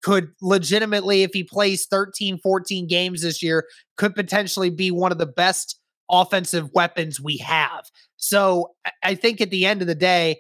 could 0.01 0.31
legitimately 0.41 1.23
if 1.23 1.31
he 1.33 1.43
plays 1.43 1.85
13 1.85 2.39
14 2.39 2.87
games 2.87 3.23
this 3.23 3.43
year 3.43 3.65
could 3.97 4.15
potentially 4.15 4.69
be 4.69 4.89
one 4.89 5.11
of 5.11 5.17
the 5.17 5.25
best 5.25 5.81
offensive 6.09 6.69
weapons 6.73 7.19
we 7.19 7.35
have. 7.39 7.89
So 8.15 8.71
I 9.03 9.15
think 9.15 9.41
at 9.41 9.49
the 9.49 9.65
end 9.65 9.81
of 9.81 9.87
the 9.87 9.95
day, 9.95 10.37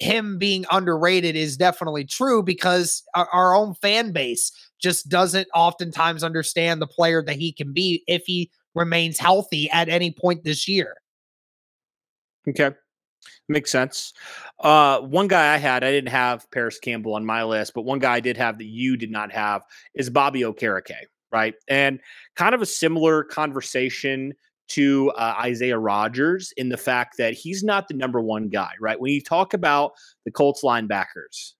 him 0.00 0.38
being 0.38 0.64
underrated 0.70 1.36
is 1.36 1.56
definitely 1.56 2.04
true 2.04 2.42
because 2.42 3.02
our, 3.14 3.28
our, 3.32 3.54
own 3.54 3.74
fan 3.74 4.12
base 4.12 4.50
just 4.80 5.08
doesn't 5.08 5.46
oftentimes 5.54 6.24
understand 6.24 6.80
the 6.80 6.86
player 6.86 7.22
that 7.22 7.36
he 7.36 7.52
can 7.52 7.72
be 7.72 8.02
if 8.06 8.24
he 8.24 8.50
remains 8.74 9.18
healthy 9.18 9.68
at 9.70 9.90
any 9.90 10.10
point 10.10 10.42
this 10.42 10.66
year. 10.66 10.96
Okay. 12.48 12.70
Makes 13.48 13.70
sense. 13.70 14.14
Uh, 14.58 15.00
one 15.00 15.28
guy 15.28 15.52
I 15.52 15.58
had, 15.58 15.84
I 15.84 15.90
didn't 15.90 16.10
have 16.10 16.50
Parris 16.50 16.78
Campbell 16.78 17.14
on 17.14 17.26
my 17.26 17.44
list, 17.44 17.74
but 17.74 17.82
one 17.82 17.98
guy 17.98 18.14
I 18.14 18.20
did 18.20 18.36
have 18.38 18.58
that 18.58 18.64
you 18.64 18.96
did 18.96 19.10
not 19.10 19.32
have 19.32 19.62
is 19.92 20.08
Bobby 20.08 20.42
Okereke, 20.42 20.96
right? 21.30 21.54
And 21.68 22.00
kind 22.36 22.54
of 22.54 22.62
a 22.62 22.66
similar 22.66 23.24
conversation 23.24 24.34
to 24.70 25.10
uh, 25.16 25.34
Isaiah 25.40 25.78
Rodgers 25.78 26.52
in 26.56 26.68
the 26.68 26.76
fact 26.76 27.16
that 27.18 27.34
he's 27.34 27.62
not 27.62 27.88
the 27.88 27.94
number 27.94 28.20
one 28.20 28.48
guy, 28.48 28.72
right? 28.80 28.98
When 28.98 29.12
you 29.12 29.22
talk 29.22 29.54
about 29.54 29.92
the 30.24 30.30
Colts 30.30 30.62
linebackers, 30.62 31.52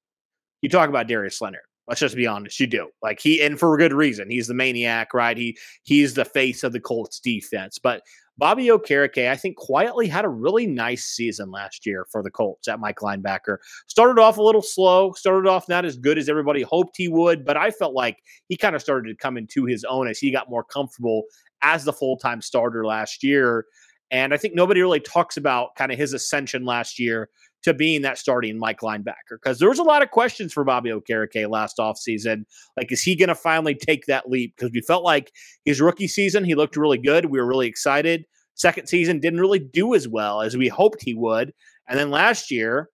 you 0.62 0.68
talk 0.68 0.88
about 0.88 1.08
Darius 1.08 1.40
Leonard. 1.40 1.62
Let's 1.88 2.00
just 2.00 2.14
be 2.14 2.26
honest, 2.26 2.60
you 2.60 2.68
do. 2.68 2.88
Like 3.02 3.18
he, 3.18 3.42
and 3.42 3.58
for 3.58 3.74
a 3.74 3.78
good 3.78 3.92
reason. 3.92 4.30
He's 4.30 4.46
the 4.46 4.54
maniac, 4.54 5.12
right? 5.12 5.36
He 5.36 5.58
he's 5.82 6.14
the 6.14 6.24
face 6.24 6.62
of 6.62 6.72
the 6.72 6.78
Colts 6.78 7.18
defense. 7.18 7.80
But 7.80 8.02
Bobby 8.38 8.66
Okereke, 8.66 9.28
I 9.28 9.36
think, 9.36 9.56
quietly 9.56 10.06
had 10.06 10.24
a 10.24 10.28
really 10.30 10.66
nice 10.66 11.04
season 11.04 11.50
last 11.50 11.84
year 11.84 12.06
for 12.10 12.22
the 12.22 12.30
Colts 12.30 12.68
at 12.68 12.80
Mike 12.80 13.00
linebacker. 13.00 13.58
Started 13.86 14.18
off 14.18 14.38
a 14.38 14.42
little 14.42 14.62
slow, 14.62 15.12
started 15.12 15.46
off 15.46 15.68
not 15.68 15.84
as 15.84 15.98
good 15.98 16.16
as 16.16 16.28
everybody 16.28 16.62
hoped 16.62 16.96
he 16.96 17.08
would, 17.08 17.44
but 17.44 17.58
I 17.58 17.70
felt 17.70 17.92
like 17.92 18.16
he 18.48 18.56
kind 18.56 18.74
of 18.74 18.80
started 18.80 19.10
to 19.10 19.16
come 19.16 19.36
into 19.36 19.66
his 19.66 19.84
own 19.84 20.08
as 20.08 20.18
he 20.18 20.30
got 20.30 20.48
more 20.48 20.64
comfortable 20.64 21.24
as 21.62 21.84
the 21.84 21.92
full 21.92 22.16
time 22.16 22.40
starter 22.42 22.84
last 22.84 23.22
year. 23.22 23.66
And 24.10 24.34
I 24.34 24.36
think 24.36 24.54
nobody 24.54 24.80
really 24.80 25.00
talks 25.00 25.36
about 25.36 25.76
kind 25.76 25.92
of 25.92 25.98
his 25.98 26.12
ascension 26.12 26.64
last 26.64 26.98
year 26.98 27.28
to 27.62 27.74
being 27.74 28.02
that 28.02 28.18
starting 28.18 28.58
Mike 28.58 28.80
linebacker 28.80 29.32
because 29.32 29.58
there 29.58 29.68
was 29.68 29.78
a 29.78 29.84
lot 29.84 30.02
of 30.02 30.10
questions 30.10 30.52
for 30.52 30.64
Bobby 30.64 30.90
Okereke 30.90 31.48
last 31.48 31.76
offseason. 31.78 32.44
Like, 32.76 32.90
is 32.90 33.02
he 33.02 33.14
going 33.14 33.28
to 33.28 33.34
finally 33.34 33.74
take 33.74 34.06
that 34.06 34.30
leap? 34.30 34.54
Because 34.56 34.72
we 34.72 34.80
felt 34.80 35.04
like 35.04 35.32
his 35.64 35.80
rookie 35.80 36.08
season, 36.08 36.44
he 36.44 36.54
looked 36.54 36.76
really 36.76 36.98
good. 36.98 37.26
We 37.26 37.38
were 37.38 37.46
really 37.46 37.68
excited. 37.68 38.24
Second 38.54 38.88
season 38.88 39.20
didn't 39.20 39.40
really 39.40 39.58
do 39.58 39.94
as 39.94 40.08
well 40.08 40.40
as 40.42 40.56
we 40.56 40.68
hoped 40.68 41.02
he 41.02 41.14
would. 41.14 41.52
And 41.88 41.98
then 41.98 42.10
last 42.10 42.50
year, 42.50 42.88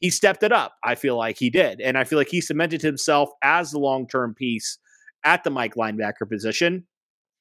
he 0.00 0.10
stepped 0.10 0.42
it 0.42 0.52
up. 0.52 0.74
I 0.84 0.94
feel 0.94 1.16
like 1.16 1.38
he 1.38 1.50
did. 1.50 1.80
And 1.80 1.96
I 1.96 2.04
feel 2.04 2.18
like 2.18 2.28
he 2.28 2.40
cemented 2.40 2.82
himself 2.82 3.30
as 3.42 3.70
the 3.70 3.78
long 3.78 4.06
term 4.06 4.34
piece 4.34 4.78
at 5.24 5.44
the 5.44 5.50
Mike 5.50 5.74
linebacker 5.74 6.28
position. 6.28 6.86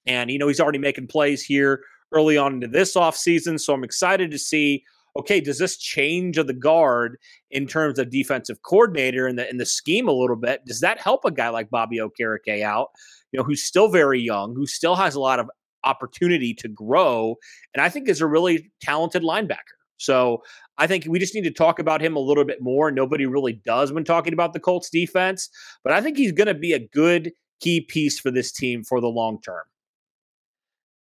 And, 0.08 0.30
you 0.30 0.38
know, 0.38 0.48
he's 0.48 0.60
already 0.60 0.80
making 0.80 1.08
plays 1.08 1.44
here 1.44 1.82
early 2.12 2.38
on 2.38 2.54
into 2.56 2.68
this 2.68 2.96
offseason. 2.96 3.60
So 3.60 3.74
I'm 3.74 3.84
excited 3.84 4.32
to 4.32 4.40
see 4.40 4.84
okay, 5.18 5.40
does 5.40 5.60
this 5.60 5.78
change 5.78 6.38
of 6.38 6.48
the 6.48 6.54
guard 6.54 7.18
in 7.52 7.68
terms 7.68 7.98
of 7.98 8.10
defensive 8.10 8.62
coordinator 8.64 9.28
and 9.28 9.40
the 9.40 9.50
in 9.50 9.58
the 9.58 9.66
scheme 9.66 10.08
a 10.08 10.14
little 10.14 10.36
bit? 10.36 10.66
Does 10.66 10.82
that 10.82 11.00
help 11.00 11.24
a 11.26 11.32
guy 11.32 11.50
like 11.50 11.70
Bobby 11.70 12.00
Okereke 12.00 12.62
out, 12.62 12.90
you 13.32 13.38
know, 13.38 13.44
who's 13.44 13.64
still 13.64 13.88
very 13.88 14.20
young, 14.20 14.56
who 14.56 14.68
still 14.68 14.96
has 14.96 15.16
a 15.16 15.20
lot 15.20 15.40
of 15.40 15.50
opportunity 15.84 16.54
to 16.56 16.68
grow, 16.68 17.36
and 17.74 17.82
I 17.82 17.90
think 17.90 18.10
is 18.10 18.22
a 18.22 18.28
really 18.28 18.72
talented 18.82 19.24
linebacker. 19.24 19.76
So 19.98 20.44
I 20.78 20.88
think 20.88 21.06
we 21.08 21.20
just 21.20 21.34
need 21.34 21.46
to 21.46 21.52
talk 21.52 21.80
about 21.80 22.02
him 22.02 22.18
a 22.18 22.20
little 22.20 22.44
bit 22.44 22.62
more. 22.62 22.92
Nobody 22.92 23.26
really 23.26 23.54
does 23.54 23.94
when 23.94 24.04
talking 24.04 24.34
about 24.34 24.52
the 24.52 24.60
Colts 24.60 24.90
defense, 24.90 25.50
but 25.84 25.94
I 25.94 26.02
think 26.02 26.18
he's 26.18 26.34
going 26.34 26.48
to 26.48 26.54
be 26.54 26.74
a 26.74 26.80
good 26.80 27.32
key 27.62 27.80
piece 27.80 28.20
for 28.20 28.32
this 28.32 28.52
team 28.52 28.84
for 28.84 29.00
the 29.00 29.08
long 29.08 29.40
term. 29.42 29.64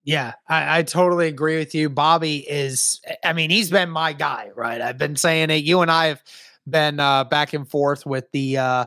Yeah, 0.03 0.33
I, 0.47 0.79
I, 0.79 0.83
totally 0.83 1.27
agree 1.27 1.59
with 1.59 1.75
you. 1.75 1.87
Bobby 1.87 2.37
is, 2.37 3.01
I 3.23 3.33
mean, 3.33 3.51
he's 3.51 3.69
been 3.69 3.91
my 3.91 4.13
guy, 4.13 4.49
right? 4.55 4.81
I've 4.81 4.97
been 4.97 5.15
saying 5.15 5.51
it. 5.51 5.63
You 5.63 5.81
and 5.81 5.91
I 5.91 6.07
have 6.07 6.23
been 6.67 6.99
uh, 6.99 7.25
back 7.25 7.53
and 7.53 7.69
forth 7.69 8.03
with 8.05 8.25
the 8.31 8.57
uh, 8.57 8.85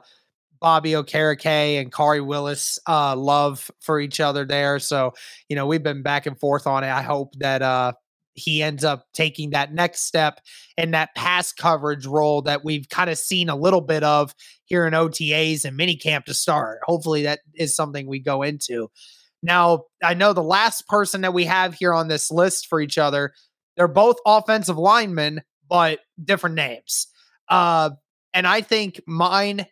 Bobby 0.61 0.93
Okereke 0.93 1.81
and 1.81 1.93
Khari 1.93 2.25
Willis 2.25 2.81
uh, 2.89 3.15
love 3.15 3.71
for 3.81 4.01
each 4.01 4.19
other 4.19 4.45
there. 4.45 4.81
So, 4.81 5.15
you 5.49 5.55
know, 5.55 5.67
we've 5.67 5.83
been 5.83 6.03
back 6.03 6.27
and 6.27 6.39
forth 6.39 6.67
on 6.67 6.83
it. 6.83 6.91
I 6.91 7.03
hope 7.03 7.35
that 7.39 7.63
uh, 7.63 7.93
he 8.33 8.63
ends 8.63 8.83
up 8.83 9.07
taking 9.13 9.51
that 9.51 9.73
next 9.73 10.03
step 10.03 10.41
in 10.77 10.91
that 10.93 11.15
pass 11.15 11.53
coverage 11.53 12.07
role 12.07 12.43
that 12.43 12.65
we've 12.65 12.89
kind 12.89 13.09
of 13.09 13.19
seen 13.19 13.49
a 13.49 13.57
little 13.57 13.81
bit 13.81 14.03
of 14.03 14.35
here 14.65 14.85
in 14.87 14.95
OTAs 14.95 15.65
and 15.65 15.79
minicamp 15.79 16.25
to 16.25 16.35
start. 16.35 16.81
Hopefully, 16.83 17.23
that 17.23 17.41
is 17.55 17.77
something 17.77 18.09
we 18.09 18.19
go 18.19 18.43
into. 18.43 18.91
Now, 19.45 19.85
I 20.03 20.15
know 20.15 20.33
the 20.33 20.43
last 20.43 20.89
person 20.89 21.21
that 21.21 21.35
we 21.35 21.45
have 21.45 21.75
here 21.75 21.93
on 21.93 22.09
this 22.09 22.31
list 22.31 22.67
for 22.67 22.81
each 22.81 22.97
other, 22.97 23.35
they're 23.77 23.87
both 23.87 24.17
offensive 24.27 24.79
linemen, 24.79 25.43
but 25.69 26.01
different 26.23 26.57
names. 26.57 27.09
Uh, 27.49 27.91
and 28.33 28.47
I 28.47 28.63
think 28.63 29.03
mine 29.07 29.67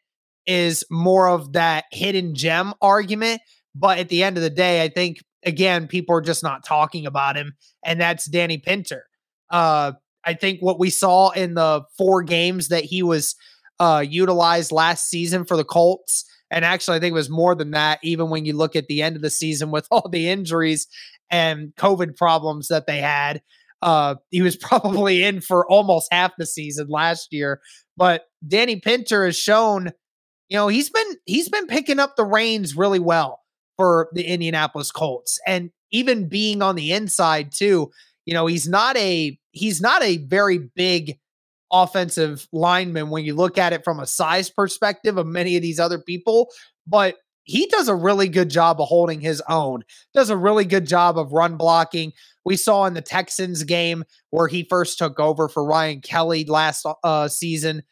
is 0.47 0.85
more 0.91 1.27
of 1.29 1.55
that 1.55 1.85
hidden 1.91 2.35
gem 2.35 2.75
argument. 2.83 3.41
But 3.75 3.99
at 3.99 4.11
the 4.11 4.23
end 4.23 4.37
of 4.37 4.43
the 4.43 4.51
day, 4.51 4.83
I 4.83 4.89
think, 4.89 5.19
again, 5.43 5.89
people 5.89 6.15
are 6.15 6.21
just 6.21 6.43
not 6.43 6.67
talking 6.67 7.07
about 7.07 7.37
him, 7.37 7.55
and 7.83 7.99
that's 7.99 8.27
Danny 8.27 8.59
Pinter. 8.59 9.05
Uh, 9.49 9.93
I 10.25 10.35
think 10.35 10.61
what 10.61 10.79
we 10.79 10.91
saw 10.91 11.31
in 11.31 11.55
the 11.55 11.83
four 11.97 12.23
games 12.23 12.69
that 12.69 12.85
he 12.85 13.03
was 13.03 13.35
uh, 13.81 14.05
utilized 14.07 14.71
last 14.71 15.09
season 15.09 15.47
for 15.47 15.57
the 15.57 15.65
Colts 15.65 16.27
and 16.53 16.67
actually, 16.67 16.99
I 16.99 17.01
think 17.01 17.13
it 17.13 17.15
was 17.15 17.31
more 17.31 17.55
than 17.55 17.71
that, 17.71 17.99
even 18.03 18.29
when 18.29 18.45
you 18.45 18.53
look 18.53 18.77
at 18.77 18.87
the 18.87 19.03
end 19.03 19.17
of 19.17 19.23
the 19.23 19.31
season 19.31 19.71
with 19.71 19.89
all 19.91 20.09
the 20.09 20.29
injuries 20.29 20.87
and 21.31 21.75
COVID 21.77 22.17
problems 22.17 22.69
that 22.69 22.87
they 22.87 22.99
had. 22.99 23.43
Uh, 23.81 24.17
he 24.31 24.43
was 24.43 24.57
probably 24.61 25.25
in 25.25 25.41
for 25.41 25.67
almost 25.69 26.13
half 26.13 26.33
the 26.37 26.47
season 26.47 26.89
last 26.89 27.33
year. 27.33 27.61
But 27.97 28.27
Danny 28.47 28.77
Pinter 28.77 29.25
has 29.25 29.37
shown, 29.37 29.93
you 30.49 30.57
know, 30.57 30.69
he's 30.69 30.91
been 30.91 31.17
he's 31.25 31.49
been 31.49 31.67
picking 31.67 31.99
up 31.99 32.17
the 32.17 32.25
reins 32.25 32.77
really 32.77 33.01
well 33.01 33.41
for 33.77 34.09
the 34.13 34.25
Indianapolis 34.25 34.93
Colts. 34.93 35.41
And 35.47 35.71
even 35.91 36.29
being 36.29 36.63
on 36.63 36.77
the 36.77 36.93
inside 36.93 37.51
too, 37.53 37.91
you 38.27 38.35
know, 38.35 38.47
he's 38.47 38.69
not 38.69 38.97
a 38.97 39.39
he's 39.53 39.81
not 39.81 40.03
a 40.03 40.19
very 40.19 40.59
big 40.59 41.19
offensive 41.73 42.47
lineman 42.53 43.11
when 43.11 43.25
you 43.25 43.35
look 43.35 43.59
at 43.59 43.73
it 43.73 43.83
from 43.85 43.99
a 43.99 44.07
size 44.07 44.51
perspective 44.51 45.17
of 45.17 45.27
many 45.27 45.57
of 45.57 45.63
these 45.63 45.81
other 45.81 45.99
people, 45.99 46.49
but 46.87 47.17
he 47.45 47.67
does 47.67 47.89
a 47.89 47.95
really 47.95 48.29
good 48.29 48.51
job 48.51 48.81
of 48.81 48.87
holding 48.87 49.21
his 49.21 49.43
own, 49.49 49.83
does 50.15 50.31
a 50.31 50.37
really 50.37 50.65
good 50.65 50.87
job 50.87 51.19
of 51.19 51.33
run 51.33 51.57
blocking. 51.57 52.13
We 52.45 52.57
saw 52.57 52.85
in 52.85 52.95
the 52.95 53.01
Texans 53.01 53.65
game 53.65 54.05
where 54.31 54.49
he 54.49 54.65
first 54.65 54.99
took 54.99 55.19
over 55.19 55.49
for 55.49 55.65
Ryan 55.65 56.01
Kelly 56.01 56.45
last 56.45 56.87
uh, 57.03 57.29
season. 57.29 57.83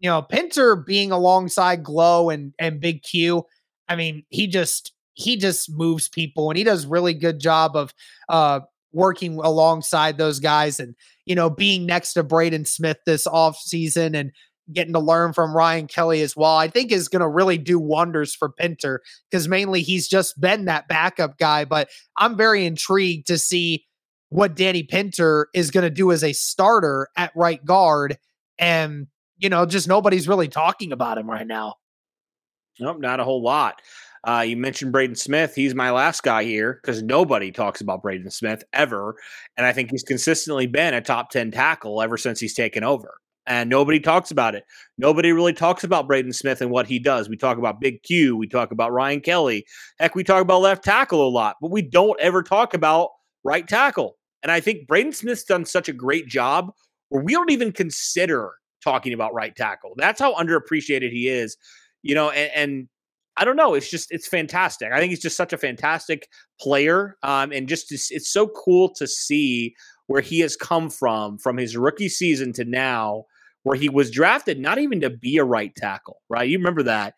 you 0.00 0.08
know, 0.08 0.22
Pinter 0.22 0.76
being 0.76 1.10
alongside 1.12 1.82
Glow 1.82 2.30
and 2.30 2.52
and 2.58 2.80
Big 2.80 3.02
Q, 3.02 3.44
I 3.88 3.96
mean, 3.96 4.24
he 4.30 4.46
just 4.46 4.92
he 5.14 5.36
just 5.36 5.70
moves 5.70 6.08
people 6.08 6.50
and 6.50 6.56
he 6.56 6.64
does 6.64 6.86
really 6.86 7.14
good 7.14 7.40
job 7.40 7.74
of 7.76 7.92
uh 8.28 8.60
working 8.98 9.38
alongside 9.38 10.18
those 10.18 10.40
guys 10.40 10.80
and 10.80 10.94
you 11.24 11.34
know 11.34 11.48
being 11.48 11.86
next 11.86 12.14
to 12.14 12.22
Braden 12.22 12.64
Smith 12.64 12.98
this 13.06 13.26
off 13.26 13.56
season 13.56 14.14
and 14.14 14.32
getting 14.72 14.92
to 14.92 15.00
learn 15.00 15.32
from 15.32 15.56
Ryan 15.56 15.86
Kelly 15.86 16.20
as 16.22 16.36
well, 16.36 16.56
I 16.56 16.68
think 16.68 16.92
is 16.92 17.08
going 17.08 17.20
to 17.20 17.28
really 17.28 17.58
do 17.58 17.78
wonders 17.78 18.34
for 18.34 18.50
Pinter 18.50 19.00
because 19.30 19.48
mainly 19.48 19.82
he's 19.82 20.08
just 20.08 20.38
been 20.40 20.66
that 20.66 20.88
backup 20.88 21.38
guy. 21.38 21.64
But 21.64 21.88
I'm 22.16 22.36
very 22.36 22.66
intrigued 22.66 23.28
to 23.28 23.38
see 23.38 23.86
what 24.28 24.56
Danny 24.56 24.82
Pinter 24.82 25.48
is 25.54 25.70
going 25.70 25.84
to 25.84 25.90
do 25.90 26.12
as 26.12 26.22
a 26.22 26.34
starter 26.34 27.08
at 27.16 27.32
right 27.34 27.64
guard. 27.64 28.18
And, 28.58 29.06
you 29.38 29.48
know, 29.48 29.64
just 29.64 29.88
nobody's 29.88 30.28
really 30.28 30.48
talking 30.48 30.92
about 30.92 31.16
him 31.16 31.30
right 31.30 31.46
now. 31.46 31.76
Nope, 32.78 33.00
not 33.00 33.20
a 33.20 33.24
whole 33.24 33.42
lot. 33.42 33.80
Uh, 34.24 34.44
you 34.46 34.56
mentioned 34.56 34.92
Braden 34.92 35.16
Smith. 35.16 35.54
He's 35.54 35.74
my 35.74 35.90
last 35.90 36.22
guy 36.22 36.44
here 36.44 36.80
because 36.82 37.02
nobody 37.02 37.50
talks 37.50 37.80
about 37.80 38.02
Braden 38.02 38.30
Smith 38.30 38.64
ever. 38.72 39.16
And 39.56 39.66
I 39.66 39.72
think 39.72 39.90
he's 39.90 40.02
consistently 40.02 40.66
been 40.66 40.94
a 40.94 41.00
top 41.00 41.30
10 41.30 41.50
tackle 41.50 42.02
ever 42.02 42.16
since 42.16 42.40
he's 42.40 42.54
taken 42.54 42.84
over 42.84 43.18
and 43.48 43.70
nobody 43.70 43.98
talks 43.98 44.30
about 44.30 44.54
it. 44.54 44.64
Nobody 44.98 45.32
really 45.32 45.54
talks 45.54 45.82
about 45.82 46.06
Braden 46.06 46.34
Smith 46.34 46.60
and 46.60 46.70
what 46.70 46.86
he 46.86 46.98
does. 46.98 47.28
We 47.28 47.36
talk 47.36 47.56
about 47.56 47.80
Big 47.80 48.02
Q, 48.02 48.36
we 48.36 48.46
talk 48.46 48.70
about 48.70 48.92
Ryan 48.92 49.20
Kelly. 49.20 49.66
Heck, 49.98 50.14
we 50.14 50.22
talk 50.22 50.42
about 50.42 50.60
left 50.60 50.84
tackle 50.84 51.26
a 51.26 51.30
lot, 51.30 51.56
but 51.60 51.70
we 51.70 51.82
don't 51.82 52.20
ever 52.20 52.42
talk 52.42 52.74
about 52.74 53.10
right 53.42 53.66
tackle. 53.66 54.16
And 54.42 54.52
I 54.52 54.60
think 54.60 54.86
Braden 54.86 55.12
Smith's 55.12 55.44
done 55.44 55.64
such 55.64 55.88
a 55.88 55.92
great 55.92 56.28
job 56.28 56.70
where 57.08 57.22
we 57.22 57.32
don't 57.32 57.50
even 57.50 57.72
consider 57.72 58.52
talking 58.84 59.12
about 59.12 59.34
right 59.34 59.56
tackle. 59.56 59.94
That's 59.96 60.20
how 60.20 60.34
underappreciated 60.34 61.10
he 61.10 61.28
is, 61.28 61.56
you 62.02 62.14
know, 62.14 62.30
and, 62.30 62.50
and 62.54 62.88
I 63.38 63.44
don't 63.44 63.56
know. 63.56 63.74
It's 63.74 63.90
just 63.90 64.10
it's 64.10 64.26
fantastic. 64.26 64.90
I 64.92 64.98
think 64.98 65.10
he's 65.10 65.22
just 65.22 65.36
such 65.36 65.52
a 65.52 65.58
fantastic 65.58 66.28
player, 66.60 67.16
um, 67.22 67.52
and 67.52 67.68
just 67.68 67.92
it's 67.92 68.30
so 68.30 68.48
cool 68.48 68.92
to 68.94 69.06
see 69.06 69.74
where 70.08 70.22
he 70.22 70.40
has 70.40 70.56
come 70.56 70.90
from 70.90 71.38
from 71.38 71.56
his 71.56 71.76
rookie 71.76 72.08
season 72.08 72.52
to 72.54 72.64
now 72.64 73.24
where 73.62 73.76
he 73.76 73.88
was 73.88 74.10
drafted 74.10 74.58
not 74.58 74.78
even 74.78 75.00
to 75.00 75.10
be 75.10 75.36
a 75.36 75.44
right 75.44 75.74
tackle, 75.76 76.22
right? 76.28 76.48
You 76.48 76.58
remember 76.58 76.82
that. 76.84 77.14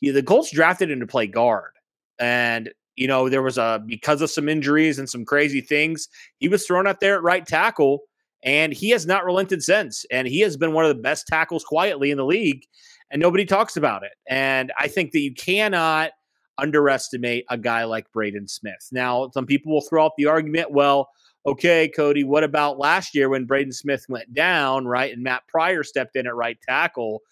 He, 0.00 0.10
the 0.10 0.22
Colts 0.22 0.52
drafted 0.52 0.90
him 0.90 1.00
to 1.00 1.06
play 1.06 1.26
guard. 1.26 1.72
And, 2.20 2.70
you 2.96 3.08
know, 3.08 3.28
there 3.28 3.42
was 3.42 3.58
a, 3.58 3.82
because 3.84 4.22
of 4.22 4.30
some 4.30 4.48
injuries 4.48 4.98
and 4.98 5.08
some 5.08 5.24
crazy 5.24 5.60
things, 5.60 6.08
he 6.38 6.48
was 6.48 6.64
thrown 6.66 6.86
out 6.86 7.00
there 7.00 7.16
at 7.16 7.22
right 7.22 7.44
tackle 7.44 8.02
and 8.44 8.72
he 8.72 8.90
has 8.90 9.06
not 9.06 9.24
relented 9.24 9.62
since. 9.62 10.04
And 10.10 10.28
he 10.28 10.40
has 10.40 10.56
been 10.56 10.72
one 10.72 10.84
of 10.84 10.94
the 10.94 11.02
best 11.02 11.26
tackles 11.26 11.64
quietly 11.64 12.10
in 12.12 12.16
the 12.16 12.24
league 12.24 12.64
and 13.10 13.20
nobody 13.20 13.44
talks 13.44 13.76
about 13.76 14.02
it. 14.02 14.12
And 14.28 14.72
I 14.78 14.88
think 14.88 15.12
that 15.12 15.20
you 15.20 15.34
cannot 15.34 16.10
underestimate 16.58 17.44
a 17.50 17.56
guy 17.56 17.84
like 17.84 18.10
Braden 18.12 18.48
Smith. 18.48 18.88
Now, 18.92 19.30
some 19.32 19.46
people 19.46 19.72
will 19.72 19.80
throw 19.80 20.04
out 20.06 20.12
the 20.18 20.26
argument, 20.26 20.72
well, 20.72 21.08
okay, 21.46 21.88
Cody, 21.88 22.24
what 22.24 22.44
about 22.44 22.78
last 22.78 23.14
year 23.14 23.28
when 23.28 23.46
Braden 23.46 23.72
Smith 23.72 24.04
went 24.08 24.34
down, 24.34 24.86
right? 24.86 25.12
And 25.12 25.22
Matt 25.22 25.46
Pryor 25.48 25.84
stepped 25.84 26.16
in 26.16 26.26
at 26.26 26.34
right 26.34 26.58
tackle. 26.60 27.22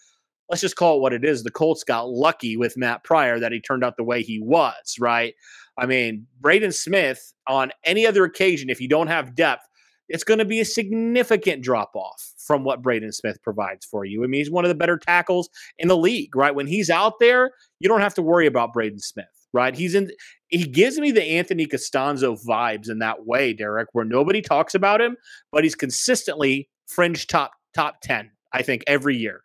Let's 0.49 0.61
just 0.61 0.77
call 0.77 0.97
it 0.97 1.01
what 1.01 1.13
it 1.13 1.25
is. 1.25 1.43
The 1.43 1.51
Colts 1.51 1.83
got 1.83 2.09
lucky 2.09 2.55
with 2.55 2.77
Matt 2.77 3.03
Pryor 3.03 3.39
that 3.39 3.51
he 3.51 3.59
turned 3.59 3.83
out 3.83 3.97
the 3.97 4.03
way 4.03 4.23
he 4.23 4.39
was, 4.39 4.95
right? 4.99 5.35
I 5.77 5.85
mean, 5.85 6.25
Braden 6.39 6.71
Smith, 6.71 7.33
on 7.47 7.71
any 7.83 8.07
other 8.07 8.23
occasion, 8.23 8.69
if 8.69 8.81
you 8.81 8.87
don't 8.87 9.07
have 9.07 9.35
depth, 9.35 9.67
it's 10.09 10.23
going 10.23 10.39
to 10.39 10.45
be 10.45 10.59
a 10.59 10.65
significant 10.65 11.63
drop 11.63 11.91
off 11.95 12.33
from 12.37 12.63
what 12.63 12.81
Braden 12.81 13.11
Smith 13.11 13.41
provides 13.43 13.85
for 13.85 14.05
you. 14.05 14.23
I 14.23 14.27
mean, 14.27 14.39
he's 14.39 14.51
one 14.51 14.65
of 14.65 14.69
the 14.69 14.75
better 14.75 14.97
tackles 14.97 15.49
in 15.77 15.87
the 15.87 15.97
league, 15.97 16.35
right? 16.35 16.55
When 16.55 16.67
he's 16.67 16.89
out 16.89 17.19
there, 17.19 17.51
you 17.79 17.89
don't 17.89 18.01
have 18.01 18.13
to 18.15 18.21
worry 18.21 18.47
about 18.47 18.73
Braden 18.73 18.99
Smith 18.99 19.27
right? 19.53 19.75
He's 19.75 19.95
in 19.95 20.11
he 20.49 20.63
gives 20.63 20.97
me 20.97 21.11
the 21.11 21.23
Anthony 21.23 21.65
Castonzo 21.65 22.39
vibes 22.45 22.89
in 22.89 22.99
that 22.99 23.25
way, 23.25 23.53
Derek, 23.53 23.89
where 23.91 24.05
nobody 24.05 24.41
talks 24.41 24.75
about 24.75 25.01
him, 25.01 25.17
but 25.51 25.63
he's 25.63 25.75
consistently 25.75 26.69
fringe 26.87 27.27
top 27.27 27.51
top 27.73 28.01
10, 28.01 28.31
I 28.53 28.61
think, 28.61 28.83
every 28.87 29.17
year. 29.17 29.41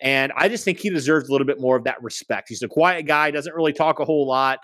And 0.00 0.32
I 0.36 0.48
just 0.48 0.64
think 0.64 0.78
he 0.78 0.90
deserves 0.90 1.28
a 1.28 1.32
little 1.32 1.46
bit 1.46 1.60
more 1.60 1.76
of 1.76 1.84
that 1.84 2.02
respect. 2.02 2.48
He's 2.48 2.62
a 2.62 2.68
quiet 2.68 3.06
guy, 3.06 3.30
doesn't 3.30 3.54
really 3.54 3.72
talk 3.72 3.98
a 3.98 4.04
whole 4.04 4.26
lot, 4.26 4.60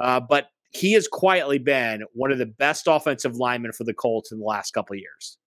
uh, 0.00 0.20
but 0.20 0.46
he 0.70 0.92
has 0.92 1.08
quietly 1.08 1.58
been 1.58 2.04
one 2.12 2.30
of 2.30 2.38
the 2.38 2.46
best 2.46 2.86
offensive 2.86 3.36
linemen 3.36 3.72
for 3.72 3.84
the 3.84 3.94
Colts 3.94 4.32
in 4.32 4.38
the 4.38 4.44
last 4.44 4.72
couple 4.72 4.96
years. 4.96 5.38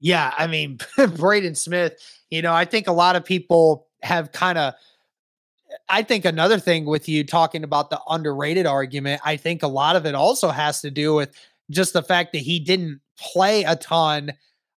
Yeah, 0.00 0.32
I 0.36 0.46
mean, 0.46 0.78
Braden 1.16 1.54
Smith, 1.54 1.94
you 2.30 2.42
know, 2.42 2.52
I 2.52 2.64
think 2.64 2.86
a 2.86 2.92
lot 2.92 3.16
of 3.16 3.24
people 3.24 3.86
have 4.02 4.32
kind 4.32 4.58
of 4.58 4.74
I 5.88 6.02
think 6.02 6.24
another 6.24 6.58
thing 6.58 6.84
with 6.84 7.08
you 7.08 7.24
talking 7.24 7.64
about 7.64 7.90
the 7.90 8.00
underrated 8.08 8.66
argument, 8.66 9.20
I 9.24 9.36
think 9.36 9.62
a 9.62 9.68
lot 9.68 9.96
of 9.96 10.06
it 10.06 10.14
also 10.14 10.50
has 10.50 10.80
to 10.82 10.90
do 10.90 11.14
with 11.14 11.34
just 11.70 11.92
the 11.92 12.02
fact 12.02 12.32
that 12.32 12.38
he 12.38 12.60
didn't 12.60 13.00
play 13.18 13.64
a 13.64 13.76
ton 13.76 14.32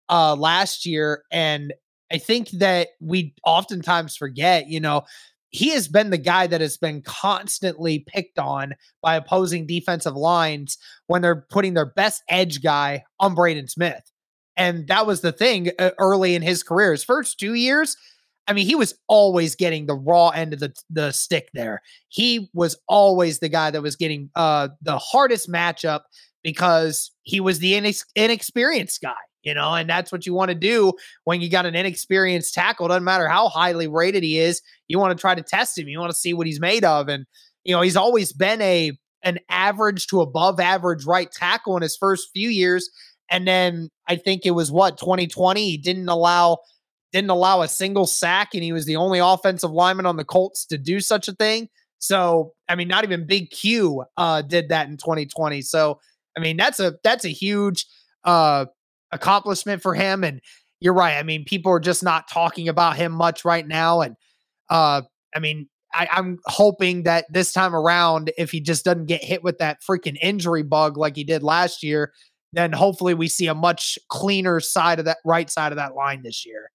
uh 0.08 0.34
last 0.34 0.86
year 0.86 1.24
and 1.30 1.74
I 2.10 2.18
think 2.18 2.50
that 2.50 2.88
we 3.00 3.34
oftentimes 3.44 4.16
forget, 4.16 4.68
you 4.68 4.80
know, 4.80 5.04
he 5.50 5.70
has 5.70 5.88
been 5.88 6.10
the 6.10 6.18
guy 6.18 6.46
that 6.46 6.60
has 6.60 6.76
been 6.76 7.02
constantly 7.02 8.00
picked 8.06 8.38
on 8.38 8.74
by 9.02 9.16
opposing 9.16 9.66
defensive 9.66 10.14
lines 10.14 10.76
when 11.06 11.22
they're 11.22 11.46
putting 11.50 11.74
their 11.74 11.86
best 11.86 12.22
edge 12.28 12.62
guy 12.62 13.04
on 13.18 13.34
Braden 13.34 13.68
Smith. 13.68 14.02
And 14.56 14.88
that 14.88 15.06
was 15.06 15.20
the 15.20 15.32
thing 15.32 15.70
uh, 15.78 15.90
early 15.98 16.34
in 16.34 16.42
his 16.42 16.62
career. 16.62 16.90
His 16.90 17.04
first 17.04 17.38
two 17.38 17.54
years, 17.54 17.96
I 18.48 18.52
mean, 18.52 18.66
he 18.66 18.74
was 18.74 18.94
always 19.06 19.54
getting 19.54 19.86
the 19.86 19.94
raw 19.94 20.30
end 20.30 20.52
of 20.52 20.60
the, 20.60 20.74
the 20.90 21.12
stick 21.12 21.48
there. 21.54 21.80
He 22.08 22.50
was 22.52 22.76
always 22.88 23.38
the 23.38 23.48
guy 23.48 23.70
that 23.70 23.82
was 23.82 23.94
getting 23.94 24.30
uh, 24.34 24.68
the 24.82 24.98
hardest 24.98 25.50
matchup 25.50 26.00
because 26.42 27.12
he 27.22 27.40
was 27.40 27.58
the 27.58 27.74
inex- 27.74 28.06
inexperienced 28.16 29.00
guy, 29.00 29.14
you 29.42 29.54
know, 29.54 29.74
and 29.74 29.88
that's 29.88 30.10
what 30.10 30.26
you 30.26 30.34
want 30.34 30.50
to 30.50 30.54
do 30.54 30.92
when 31.24 31.40
you 31.40 31.48
got 31.50 31.66
an 31.66 31.74
inexperienced 31.74 32.54
tackle. 32.54 32.88
Doesn't 32.88 33.04
matter 33.04 33.28
how 33.28 33.48
highly 33.48 33.88
rated 33.88 34.22
he 34.22 34.38
is, 34.38 34.60
you 34.88 34.98
want 34.98 35.16
to 35.16 35.20
try 35.20 35.34
to 35.34 35.42
test 35.42 35.78
him. 35.78 35.88
You 35.88 35.98
want 36.00 36.10
to 36.10 36.18
see 36.18 36.34
what 36.34 36.46
he's 36.46 36.60
made 36.60 36.84
of. 36.84 37.08
And, 37.08 37.26
you 37.64 37.74
know, 37.74 37.80
he's 37.80 37.96
always 37.96 38.32
been 38.32 38.60
a 38.62 38.92
an 39.24 39.38
average 39.48 40.06
to 40.06 40.20
above 40.20 40.60
average 40.60 41.04
right 41.04 41.30
tackle 41.30 41.76
in 41.76 41.82
his 41.82 41.96
first 41.96 42.28
few 42.32 42.48
years. 42.48 42.88
And 43.30 43.46
then 43.46 43.90
I 44.06 44.16
think 44.16 44.46
it 44.46 44.52
was 44.52 44.70
what 44.70 44.96
2020, 44.96 45.70
he 45.70 45.76
didn't 45.76 46.08
allow 46.08 46.58
didn't 47.12 47.30
allow 47.30 47.62
a 47.62 47.68
single 47.68 48.06
sack, 48.06 48.50
and 48.52 48.62
he 48.62 48.72
was 48.72 48.84
the 48.84 48.96
only 48.96 49.18
offensive 49.18 49.70
lineman 49.70 50.04
on 50.04 50.16
the 50.16 50.24
Colts 50.24 50.66
to 50.66 50.76
do 50.76 51.00
such 51.00 51.26
a 51.26 51.32
thing. 51.32 51.68
So, 51.98 52.52
I 52.68 52.74
mean, 52.74 52.86
not 52.86 53.04
even 53.04 53.26
Big 53.26 53.50
Q 53.50 54.04
uh, 54.16 54.42
did 54.42 54.68
that 54.68 54.88
in 54.88 54.98
2020. 54.98 55.62
So, 55.62 56.00
I 56.36 56.40
mean, 56.40 56.56
that's 56.56 56.80
a 56.80 56.96
that's 57.02 57.24
a 57.24 57.30
huge 57.30 57.86
uh, 58.24 58.66
accomplishment 59.12 59.82
for 59.82 59.94
him. 59.94 60.24
And 60.24 60.40
you're 60.80 60.94
right. 60.94 61.16
I 61.16 61.22
mean, 61.22 61.44
people 61.44 61.72
are 61.72 61.80
just 61.80 62.02
not 62.02 62.28
talking 62.30 62.68
about 62.68 62.96
him 62.96 63.12
much 63.12 63.44
right 63.44 63.66
now. 63.66 64.00
And 64.00 64.16
uh, 64.70 65.02
I 65.34 65.38
mean, 65.40 65.68
I, 65.92 66.08
I'm 66.10 66.38
hoping 66.46 67.04
that 67.04 67.26
this 67.30 67.52
time 67.52 67.74
around, 67.74 68.30
if 68.36 68.50
he 68.50 68.60
just 68.60 68.84
doesn't 68.84 69.06
get 69.06 69.24
hit 69.24 69.42
with 69.42 69.58
that 69.58 69.78
freaking 69.88 70.18
injury 70.20 70.62
bug 70.62 70.96
like 70.96 71.16
he 71.16 71.24
did 71.24 71.42
last 71.42 71.82
year, 71.82 72.12
then 72.52 72.72
hopefully 72.72 73.14
we 73.14 73.28
see 73.28 73.46
a 73.46 73.54
much 73.54 73.98
cleaner 74.08 74.60
side 74.60 74.98
of 74.98 75.04
that 75.06 75.18
right 75.24 75.50
side 75.50 75.72
of 75.72 75.76
that 75.76 75.94
line 75.94 76.22
this 76.22 76.44
year. 76.46 76.70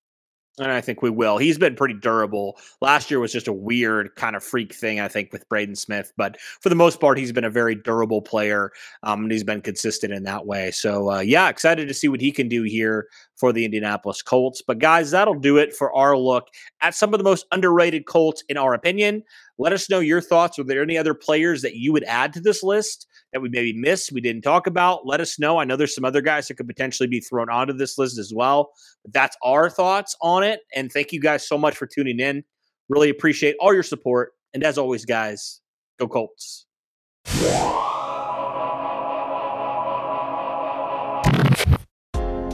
And 0.60 0.72
I 0.72 0.82
think 0.82 1.02
we 1.02 1.10
will. 1.10 1.40
He's 1.40 1.58
been 1.58 1.76
pretty 1.76 1.96
durable. 1.96 2.60
Last 2.80 3.10
year 3.10 3.20
was 3.20 3.34
just 3.34 3.48
a 3.48 3.54
weird 3.54 4.16
kind 4.16 4.36
of 4.36 4.44
freak 4.44 4.72
thing, 4.72 5.00
I 5.00 5.08
think, 5.08 5.34
with 5.34 5.50
Braden 5.50 5.76
Smith. 5.76 6.14
But 6.16 6.40
for 6.40 6.70
the 6.70 6.76
most 6.76 7.00
part, 7.00 7.18
he's 7.18 7.32
been 7.32 7.44
a 7.44 7.50
very 7.50 7.74
durable 7.74 8.22
player, 8.22 8.72
um, 9.02 9.24
and 9.24 9.32
he's 9.32 9.44
been 9.44 9.62
consistent 9.62 10.14
in 10.14 10.24
that 10.26 10.46
way. 10.46 10.70
So, 10.70 11.10
uh, 11.10 11.20
yeah, 11.22 11.50
excited 11.50 11.88
to 11.88 11.94
see 11.96 12.08
what 12.08 12.22
he 12.22 12.32
can 12.32 12.50
do 12.50 12.62
here 12.62 13.08
for 13.36 13.52
the 13.52 13.66
Indianapolis 13.66 14.22
Colts. 14.22 14.62
But, 14.62 14.78
guys, 14.78 15.10
that'll 15.10 15.40
do 15.40 15.58
it 15.58 15.76
for 15.76 15.92
our 15.92 16.16
look 16.16 16.50
at 16.82 16.94
some 16.94 17.16
of 17.16 17.18
the 17.18 17.24
most 17.24 17.48
underrated 17.52 18.06
Colts, 18.06 18.44
in 18.48 18.56
our 18.56 18.76
opinion. 18.76 19.24
Let 19.58 19.74
us 19.74 19.90
know 19.90 20.02
your 20.02 20.22
thoughts. 20.22 20.60
Are 20.60 20.64
there 20.64 20.84
any 20.84 21.00
other 21.00 21.16
players 21.16 21.64
that 21.64 21.78
you 21.78 21.92
would 21.94 22.04
add 22.04 22.32
to 22.34 22.40
this 22.40 22.62
list? 22.62 23.08
That 23.34 23.42
we 23.42 23.50
maybe 23.50 23.74
missed, 23.74 24.12
we 24.12 24.22
didn't 24.22 24.44
talk 24.44 24.68
about, 24.68 25.06
let 25.06 25.20
us 25.20 25.38
know. 25.40 25.58
I 25.58 25.66
know 25.66 25.76
there's 25.76 25.94
some 25.94 26.06
other 26.06 26.22
guys 26.22 26.48
that 26.48 26.54
could 26.56 26.68
potentially 26.68 27.08
be 27.08 27.20
thrown 27.20 27.50
onto 27.50 27.74
this 27.74 27.98
list 27.98 28.18
as 28.18 28.32
well. 28.34 28.72
But 29.04 29.14
that's 29.14 29.36
our 29.44 29.70
thoughts 29.70 30.16
on 30.22 30.44
it. 30.44 30.62
And 30.76 30.92
thank 30.92 31.12
you 31.12 31.20
guys 31.20 31.48
so 31.48 31.58
much 31.58 31.76
for 31.76 31.88
tuning 31.88 32.20
in. 32.20 32.44
Really 32.90 33.10
appreciate 33.10 33.56
all 33.60 33.74
your 33.74 33.84
support. 33.84 34.34
And 34.54 34.64
as 34.64 34.78
always, 34.78 35.04
guys, 35.04 35.62
go 36.00 36.08
Colts. 36.08 36.68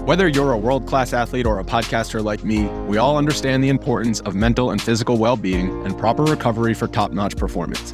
Whether 0.05 0.27
you're 0.27 0.53
a 0.53 0.57
world 0.57 0.87
class 0.87 1.13
athlete 1.13 1.45
or 1.45 1.59
a 1.59 1.63
podcaster 1.63 2.23
like 2.23 2.43
me, 2.43 2.65
we 2.87 2.97
all 2.97 3.15
understand 3.15 3.63
the 3.63 3.69
importance 3.69 4.21
of 4.21 4.33
mental 4.33 4.71
and 4.71 4.81
physical 4.81 5.17
well 5.17 5.35
being 5.37 5.85
and 5.85 5.95
proper 5.99 6.23
recovery 6.23 6.73
for 6.73 6.87
top 6.87 7.11
notch 7.11 7.37
performance. 7.37 7.93